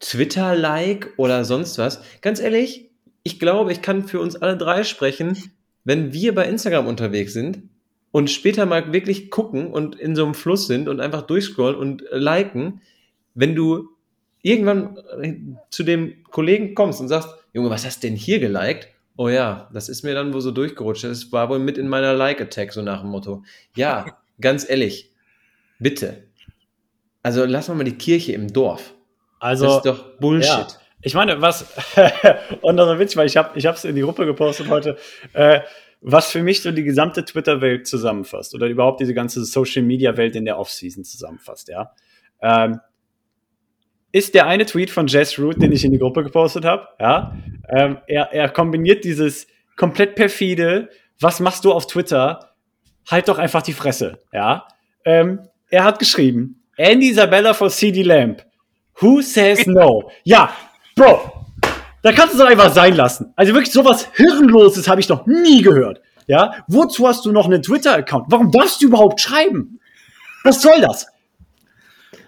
[0.00, 2.00] Twitter-Like oder sonst was.
[2.20, 2.90] Ganz ehrlich,
[3.22, 5.36] ich glaube, ich kann für uns alle drei sprechen,
[5.84, 7.62] wenn wir bei Instagram unterwegs sind
[8.10, 12.04] und später mal wirklich gucken und in so einem Fluss sind und einfach durchscrollen und
[12.10, 12.80] liken,
[13.34, 13.88] wenn du
[14.42, 15.34] irgendwann äh,
[15.70, 18.88] zu dem Kollegen kommst und sagst, Junge, was hast du denn hier geliked?
[19.16, 21.04] Oh ja, das ist mir dann wohl so durchgerutscht.
[21.04, 23.44] Das war wohl mit in meiner Like-Attack, so nach dem Motto.
[23.76, 25.10] Ja, ganz ehrlich,
[25.78, 26.24] bitte.
[27.22, 28.94] Also lass mal die Kirche im Dorf.
[29.38, 30.48] Also, das ist doch Bullshit.
[30.48, 30.68] ja.
[31.02, 31.66] Ich meine, was,
[32.62, 34.96] und das ist witzig, weil ich habe es in die Gruppe gepostet heute,
[35.34, 35.60] äh,
[36.00, 40.58] was für mich so die gesamte Twitter-Welt zusammenfasst oder überhaupt diese ganze Social-Media-Welt in der
[40.58, 41.92] Offseason zusammenfasst, ja.
[42.42, 42.80] Ähm,
[44.14, 47.36] ist der eine Tweet von Jess Root, den ich in die Gruppe gepostet habe, ja.
[47.68, 50.88] Ähm, er, er kombiniert dieses komplett perfide,
[51.18, 52.52] was machst du auf Twitter?
[53.10, 54.68] Halt doch einfach die Fresse, ja.
[55.04, 58.46] Ähm, er hat geschrieben, Andy Isabella for CD Lamp.
[59.00, 60.08] Who says no?
[60.22, 60.54] Ja,
[60.94, 61.32] Bro,
[62.02, 63.32] da kannst du es doch einfach sein lassen.
[63.34, 66.00] Also wirklich sowas Hirnloses habe ich noch nie gehört.
[66.28, 68.26] Ja, wozu hast du noch einen Twitter-Account?
[68.28, 69.80] Warum darfst du überhaupt schreiben?
[70.44, 71.08] Was soll das?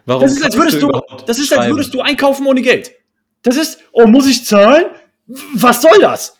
[0.06, 2.92] Warum Das ist, als würdest du, überhaupt das ist, als würdest du einkaufen ohne Geld.
[3.42, 4.86] Das ist, oh, muss ich zahlen?
[5.54, 6.38] Was soll das?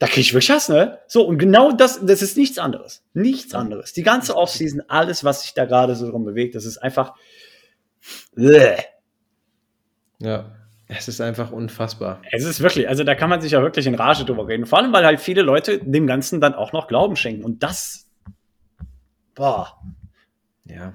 [0.00, 0.98] Da krieg ich wirklich Hass, ne?
[1.06, 3.04] So, und genau das, das ist nichts anderes.
[3.14, 3.92] Nichts anderes.
[3.92, 7.14] Die ganze Offseason, alles, was sich da gerade so drum bewegt, das ist einfach.
[8.34, 8.76] Bleh.
[10.18, 10.56] Ja,
[10.88, 12.20] es ist einfach unfassbar.
[12.32, 14.66] Es ist wirklich, also da kann man sich ja wirklich in Rage drüber reden.
[14.66, 17.44] Vor allem, weil halt viele Leute dem Ganzen dann auch noch Glauben schenken.
[17.44, 18.10] Und das.
[19.34, 19.80] Boah.
[20.64, 20.94] Ja.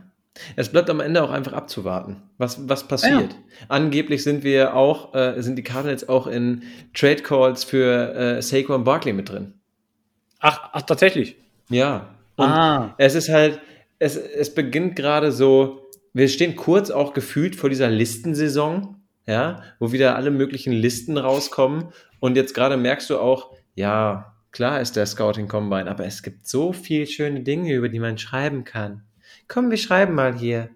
[0.56, 3.36] Es bleibt am Ende auch einfach abzuwarten, was, was passiert.
[3.68, 6.64] Angeblich sind wir auch, äh, sind die Cardinals auch in
[6.94, 9.54] Trade Calls für äh, Saquon Barkley mit drin.
[10.40, 11.36] Ach, ach tatsächlich.
[11.70, 12.10] Ja.
[12.38, 12.96] Und ah.
[12.98, 13.60] es ist halt,
[14.00, 18.96] es, es beginnt gerade so, wir stehen kurz auch gefühlt vor dieser Listensaison.
[19.30, 21.90] ja, wo wieder alle möglichen Listen rauskommen.
[22.20, 26.48] Und jetzt gerade merkst du auch, ja, klar ist der Scouting Combine, aber es gibt
[26.48, 29.04] so viele schöne Dinge, über die man schreiben kann.
[29.52, 30.70] Komm, wir schreiben mal hier.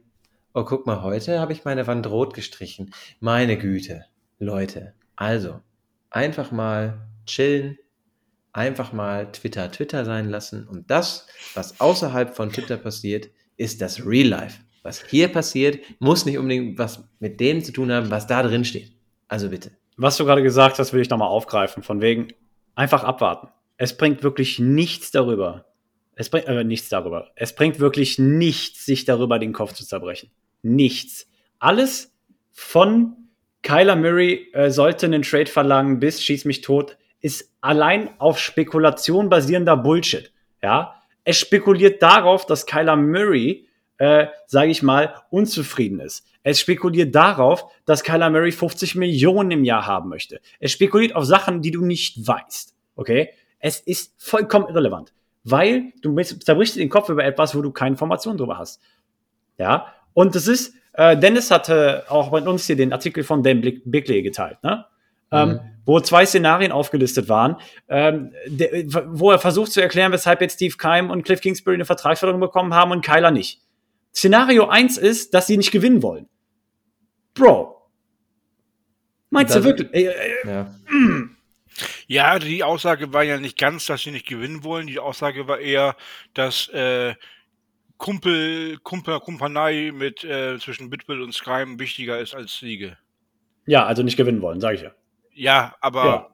[0.56, 2.92] Oh, guck mal, heute habe ich meine Wand rot gestrichen.
[3.20, 4.06] Meine Güte,
[4.40, 4.96] Leute.
[5.16, 5.62] Also,
[6.10, 7.78] einfach mal chillen,
[8.52, 10.68] einfach mal Twitter Twitter sein lassen.
[10.68, 14.62] Und das, was außerhalb von Twitter passiert, ist das Real Life.
[14.82, 18.66] Was hier passiert, muss nicht unbedingt was mit dem zu tun haben, was da drin
[18.66, 18.92] steht.
[19.28, 19.70] Also bitte.
[19.98, 21.84] Was du gerade gesagt hast, will ich nochmal aufgreifen.
[21.84, 22.30] Von wegen
[22.74, 23.50] einfach abwarten.
[23.78, 25.68] Es bringt wirklich nichts darüber.
[26.16, 27.32] Es bringt äh, nichts darüber.
[27.36, 30.30] Es bringt wirklich nichts, sich darüber den Kopf zu zerbrechen.
[30.62, 31.28] Nichts.
[31.60, 32.14] Alles
[32.52, 33.16] von
[33.64, 39.30] Kyler Murray äh, sollte einen Trade verlangen bis schieß mich tot, ist allein auf Spekulation
[39.30, 40.32] basierender Bullshit.
[40.62, 46.26] Ja, es spekuliert darauf, dass Kyler Murray, äh, sage ich mal, unzufrieden ist.
[46.44, 50.42] Es spekuliert darauf, dass Kyler Murray 50 Millionen im Jahr haben möchte.
[50.60, 52.76] Es spekuliert auf Sachen, die du nicht weißt.
[52.96, 53.30] Okay?
[53.60, 55.14] Es ist vollkommen irrelevant,
[55.44, 58.82] weil du zerbrichst den Kopf über etwas, wo du keine Informationen drüber hast.
[59.58, 59.88] Ja?
[60.14, 64.22] Und das ist, äh, Dennis hatte auch bei uns hier den Artikel von Dan Bickley
[64.22, 64.86] geteilt, ne?
[65.32, 65.56] Ähm, mhm.
[65.56, 67.58] Ähm, wo zwei Szenarien aufgelistet waren,
[67.90, 68.70] ähm, der,
[69.08, 72.74] wo er versucht zu erklären, weshalb jetzt Steve Keim und Cliff Kingsbury eine Vertragsverlängerung bekommen
[72.74, 73.60] haben und Kyler nicht.
[74.16, 76.30] Szenario 1 ist, dass sie nicht gewinnen wollen.
[77.34, 77.82] Bro.
[79.30, 79.94] Meinst das, du wirklich?
[79.94, 80.64] Äh, äh, ja.
[80.90, 81.33] Mm.
[82.14, 84.86] Ja, die Aussage war ja nicht ganz, dass sie nicht gewinnen wollen.
[84.86, 85.96] Die Aussage war eher,
[86.36, 87.16] dass äh,
[87.98, 92.98] Kumpel, Kumpel, Kumpanei mit äh, zwischen Bitbull und Skyrim wichtiger ist als Siege.
[93.66, 94.92] Ja, also nicht gewinnen wollen, sage ich ja.
[95.34, 96.30] Ja, aber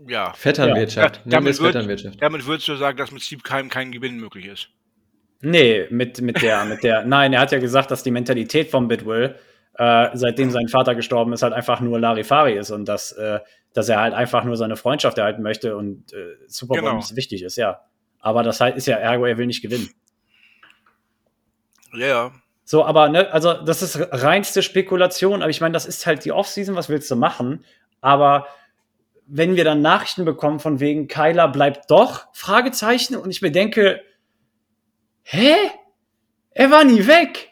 [0.00, 0.08] ja.
[0.08, 0.32] ja.
[0.32, 1.18] Vetternwirtschaft.
[1.18, 1.22] Ja.
[1.26, 2.20] damit, Vetternwirtschaft.
[2.20, 4.70] damit würdest du sagen, dass mit Steve Keim kein Gewinn möglich ist.
[5.40, 8.88] Nee, mit, mit der, mit der, nein, er hat ja gesagt, dass die Mentalität von
[8.88, 9.36] Bitwill,
[9.74, 13.38] äh, seitdem sein Vater gestorben ist, halt einfach nur Larifari ist und dass, äh,
[13.76, 17.04] dass er halt einfach nur seine Freundschaft erhalten möchte und äh, Super Bowl genau.
[17.12, 17.82] wichtig ist, ja.
[18.20, 19.90] Aber das halt ist ja ergo, er will nicht gewinnen.
[21.92, 22.32] Ja, ja.
[22.64, 26.32] So, aber, ne, also das ist reinste Spekulation, aber ich meine, das ist halt die
[26.32, 27.64] Offseason, was willst du machen?
[28.00, 28.46] Aber
[29.26, 34.00] wenn wir dann Nachrichten bekommen von wegen Kyler bleibt doch, Fragezeichen, und ich mir denke,
[35.22, 35.54] hä?
[36.50, 37.50] Er war nie weg.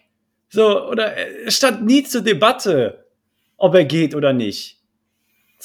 [0.49, 1.14] So, oder
[1.45, 3.05] es stand nie zur Debatte,
[3.59, 4.81] ob er geht oder nicht.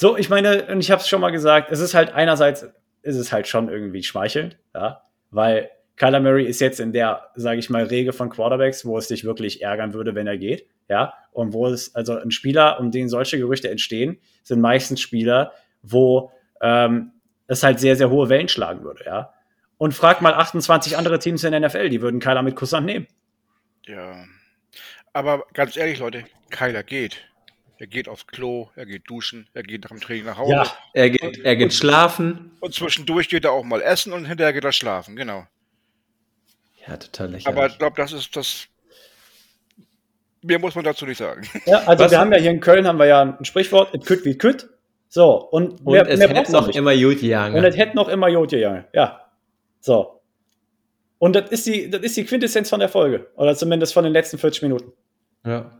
[0.00, 2.66] So, ich meine, und ich habe es schon mal gesagt, es ist halt einerseits,
[3.02, 7.58] ist es halt schon irgendwie schmeichelnd, ja, weil Kyler Murray ist jetzt in der, sage
[7.58, 10.66] ich mal, Regel von Quarterbacks, wo es dich wirklich ärgern würde, wenn er geht.
[10.88, 15.52] Ja, und wo es, also ein Spieler, um den solche Gerüchte entstehen, sind meistens Spieler,
[15.82, 16.32] wo
[16.62, 17.12] ähm,
[17.46, 19.34] es halt sehr, sehr hohe Wellen schlagen würde, ja.
[19.76, 23.06] Und frag mal 28 andere Teams in der NFL, die würden Kyler mit Kusshand nehmen.
[23.84, 24.24] Ja.
[25.12, 27.29] Aber ganz ehrlich, Leute, Kyler geht.
[27.80, 30.52] Er geht aufs Klo, er geht duschen, er geht nach dem Training nach Hause.
[30.52, 32.50] Ja, er geht, er geht schlafen.
[32.60, 35.46] Und zwischendurch geht er auch mal essen und hinterher geht er schlafen, genau.
[36.86, 37.46] Ja, total lächerlich.
[37.46, 38.66] Aber ich glaube, das ist das.
[40.42, 41.48] Mehr muss man dazu nicht sagen.
[41.64, 42.10] Ja, also Was?
[42.10, 44.68] wir haben ja hier in Köln haben wir ja ein Sprichwort, it could wie could.
[45.08, 46.76] So, und, und mehr, es mehr hätte noch nicht.
[46.76, 47.56] immer gut gegangen.
[47.56, 49.24] Und es hätte noch immer gut gegangen, ja.
[49.80, 50.20] So.
[51.18, 53.30] Und das ist, die, das ist die Quintessenz von der Folge.
[53.36, 54.92] Oder zumindest von den letzten 40 Minuten.
[55.44, 55.70] Ja.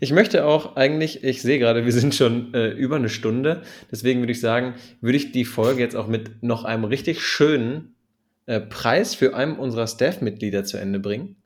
[0.00, 3.62] Ich möchte auch eigentlich, ich sehe gerade, wir sind schon äh, über eine Stunde.
[3.90, 7.94] Deswegen würde ich sagen, würde ich die Folge jetzt auch mit noch einem richtig schönen
[8.46, 11.36] äh, Preis für einen unserer Staff-Mitglieder zu Ende bringen.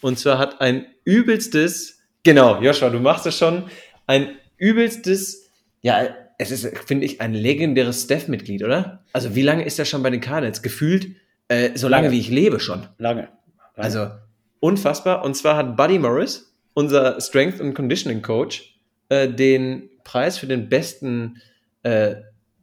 [0.00, 3.64] Und zwar hat ein übelstes, genau, Joshua, du machst es schon,
[4.06, 5.48] ein übelstes,
[5.80, 6.08] ja,
[6.38, 9.04] es ist, finde ich, ein legendäres Staff-Mitglied, oder?
[9.12, 10.60] Also wie lange ist er schon bei den Cardinals?
[10.60, 11.14] Gefühlt
[11.48, 12.86] äh, so lange, lange, wie ich lebe schon.
[12.98, 13.22] Lange.
[13.22, 13.28] lange.
[13.76, 14.10] Also
[14.58, 15.24] unfassbar.
[15.24, 18.76] Und zwar hat Buddy Morris, unser Strength and Conditioning Coach,
[19.08, 21.40] äh, den Preis für den besten
[21.82, 22.16] äh,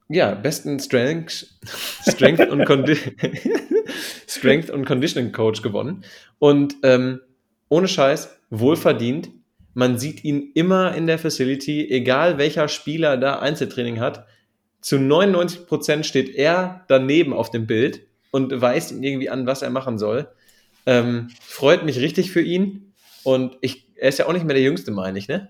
[0.09, 1.47] ja, besten Strength,
[2.07, 2.65] Strength, und,
[4.27, 6.03] Strength und Conditioning Coach gewonnen.
[6.39, 7.21] Und ähm,
[7.69, 9.29] ohne Scheiß, wohlverdient.
[9.75, 14.25] Man sieht ihn immer in der Facility, egal welcher Spieler da Einzeltraining hat.
[14.81, 18.01] Zu 99 Prozent steht er daneben auf dem Bild
[18.31, 20.27] und weist ihn irgendwie an, was er machen soll.
[20.87, 22.93] Ähm, freut mich richtig für ihn.
[23.23, 25.49] Und ich, er ist ja auch nicht mehr der Jüngste, meine ich, ne?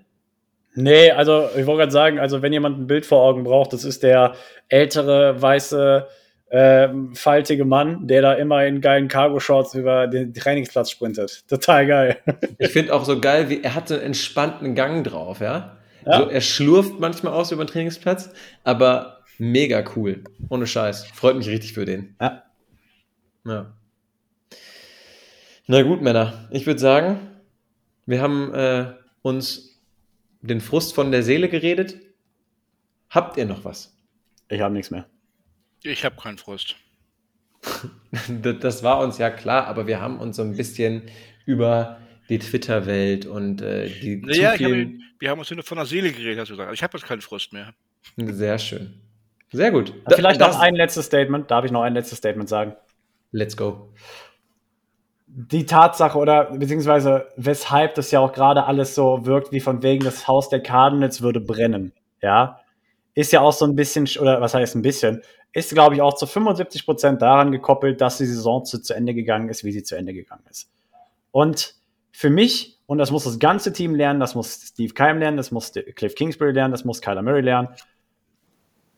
[0.76, 3.84] Nee, also ich wollte gerade sagen, also wenn jemand ein Bild vor Augen braucht, das
[3.84, 4.36] ist der
[4.68, 6.08] ältere, weiße,
[6.50, 11.48] äh, faltige Mann, der da immer in geilen Cargo-Shorts über den Trainingsplatz sprintet.
[11.48, 12.18] Total geil.
[12.58, 15.78] Ich finde auch so geil, wie er hat so einen entspannten Gang drauf, ja.
[16.06, 16.20] ja.
[16.20, 18.32] So, er schlurft manchmal aus über den Trainingsplatz,
[18.64, 20.24] aber mega cool.
[20.50, 21.06] Ohne Scheiß.
[21.14, 22.16] Freut mich richtig für den.
[22.22, 22.44] Ja.
[23.46, 23.74] Ja.
[25.68, 26.48] Na gut, Männer.
[26.52, 27.20] Ich würde sagen,
[28.10, 29.80] wir haben äh, uns
[30.42, 31.98] den Frust von der Seele geredet.
[33.12, 33.96] Habt ihr noch was?
[34.50, 35.06] Ich habe nichts mehr.
[35.84, 36.76] Ich habe keinen Frust.
[38.42, 41.04] das war uns ja klar, aber wir haben uns so ein bisschen
[41.46, 42.00] über
[42.30, 44.94] die Twitter-Welt und äh, die naja, zu vielen...
[44.94, 46.74] Hab, wir haben uns nur von der Seele geredet, hast du gesagt.
[46.74, 47.76] Ich habe jetzt keinen Frust mehr.
[48.18, 49.02] Sehr schön.
[49.52, 49.94] Sehr gut.
[50.12, 51.52] Vielleicht das, noch ein letztes Statement.
[51.52, 52.76] Darf ich noch ein letztes Statement sagen?
[53.32, 53.94] Let's go.
[55.32, 60.04] Die Tatsache oder beziehungsweise weshalb das ja auch gerade alles so wirkt, wie von wegen
[60.04, 62.60] das Haus der Cardinals würde brennen, ja,
[63.14, 65.22] ist ja auch so ein bisschen, oder was heißt ein bisschen,
[65.54, 69.14] ist, glaube ich, auch zu 75 Prozent daran gekoppelt, dass die Saison zu, zu Ende
[69.14, 70.72] gegangen ist, wie sie zu Ende gegangen ist.
[71.32, 71.76] Und
[72.12, 75.52] für mich, und das muss das ganze Team lernen, das muss Steve Keim lernen, das
[75.52, 77.70] muss Cliff Kingsbury lernen, das muss Kyler Murray lernen.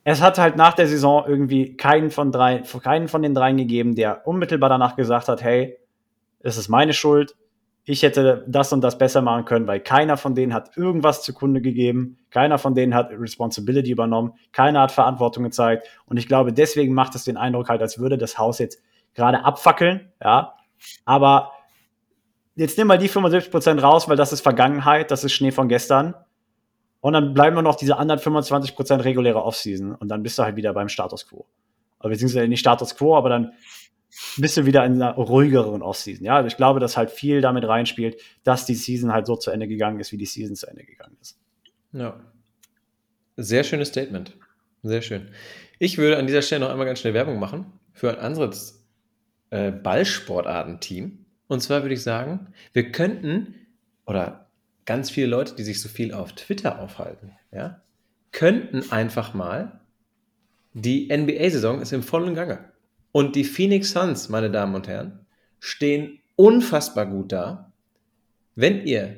[0.04, 3.96] Es hat halt nach der Saison irgendwie keinen von, drei, keinen von den dreien gegeben,
[3.96, 5.78] der unmittelbar danach gesagt hat, hey,
[6.44, 7.36] es ist meine Schuld,
[7.84, 11.62] ich hätte das und das besser machen können, weil keiner von denen hat irgendwas zugrunde
[11.62, 15.88] gegeben, keiner von denen hat Responsibility übernommen, keiner hat Verantwortung gezeigt.
[16.06, 18.82] Und ich glaube, deswegen macht es den Eindruck halt, als würde das Haus jetzt
[19.14, 20.54] gerade abfackeln, ja,
[21.06, 21.52] aber
[22.56, 26.14] jetzt nimm mal die 75% raus, weil das ist Vergangenheit, das ist Schnee von gestern.
[27.00, 29.96] Und dann bleiben wir noch diese anderen 25% reguläre Offseason.
[29.96, 31.48] Und dann bist du halt wieder beim Status Quo.
[31.98, 33.54] Aber beziehungsweise nicht Status Quo, aber dann
[34.38, 36.26] bist du wieder in einer ruhigeren Offseason.
[36.26, 39.52] Ja, also ich glaube, dass halt viel damit reinspielt, dass die Season halt so zu
[39.52, 41.40] Ende gegangen ist, wie die Season zu Ende gegangen ist.
[41.94, 42.20] Ja.
[43.38, 44.38] Sehr schönes Statement.
[44.84, 45.30] Sehr schön.
[45.80, 48.86] Ich würde an dieser Stelle noch einmal ganz schnell Werbung machen für ein anderes
[49.50, 51.26] äh, Ballsportartenteam.
[51.48, 53.56] Und zwar würde ich sagen, wir könnten,
[54.06, 54.50] oder
[54.86, 57.82] ganz viele Leute, die sich so viel auf Twitter aufhalten, ja,
[58.32, 59.82] könnten einfach mal,
[60.74, 62.71] die NBA-Saison ist im vollen Gange.
[63.12, 65.26] Und die Phoenix Suns, meine Damen und Herren,
[65.60, 67.72] stehen unfassbar gut da.
[68.56, 69.18] Wenn ihr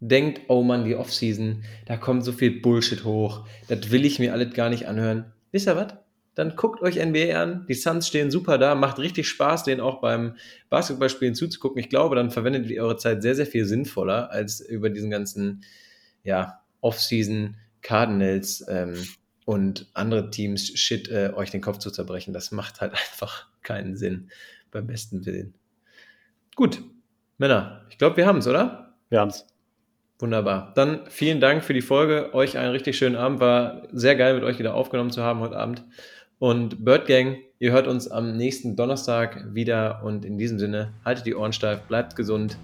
[0.00, 4.32] denkt, oh Mann, die Offseason, da kommt so viel Bullshit hoch, das will ich mir
[4.32, 5.32] alles gar nicht anhören.
[5.52, 5.94] Wisst ihr was?
[6.34, 7.66] dann guckt euch NBA an.
[7.68, 10.36] Die Suns stehen super da, macht richtig Spaß, denen auch beim
[10.70, 11.80] Basketballspielen zuzugucken.
[11.80, 15.64] Ich glaube, dann verwendet ihr eure Zeit sehr, sehr viel sinnvoller, als über diesen ganzen,
[16.24, 18.96] ja, Off-Season Cardinals ähm,
[19.44, 22.32] und andere Teams Shit äh, euch den Kopf zu zerbrechen.
[22.32, 24.30] Das macht halt einfach keinen Sinn
[24.70, 25.54] beim besten Willen.
[26.56, 26.82] Gut,
[27.38, 28.94] Männer, ich glaube, wir haben es, oder?
[29.08, 29.46] Wir haben es.
[30.18, 30.72] Wunderbar.
[30.74, 32.34] Dann vielen Dank für die Folge.
[32.34, 33.40] Euch einen richtig schönen Abend.
[33.40, 35.82] War sehr geil, mit euch wieder aufgenommen zu haben heute Abend.
[36.38, 41.26] Und Bird Gang, ihr hört uns am nächsten Donnerstag wieder und in diesem Sinne, haltet
[41.26, 42.56] die Ohren steif, bleibt gesund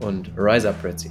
[0.00, 1.10] und rise up, Pretzi.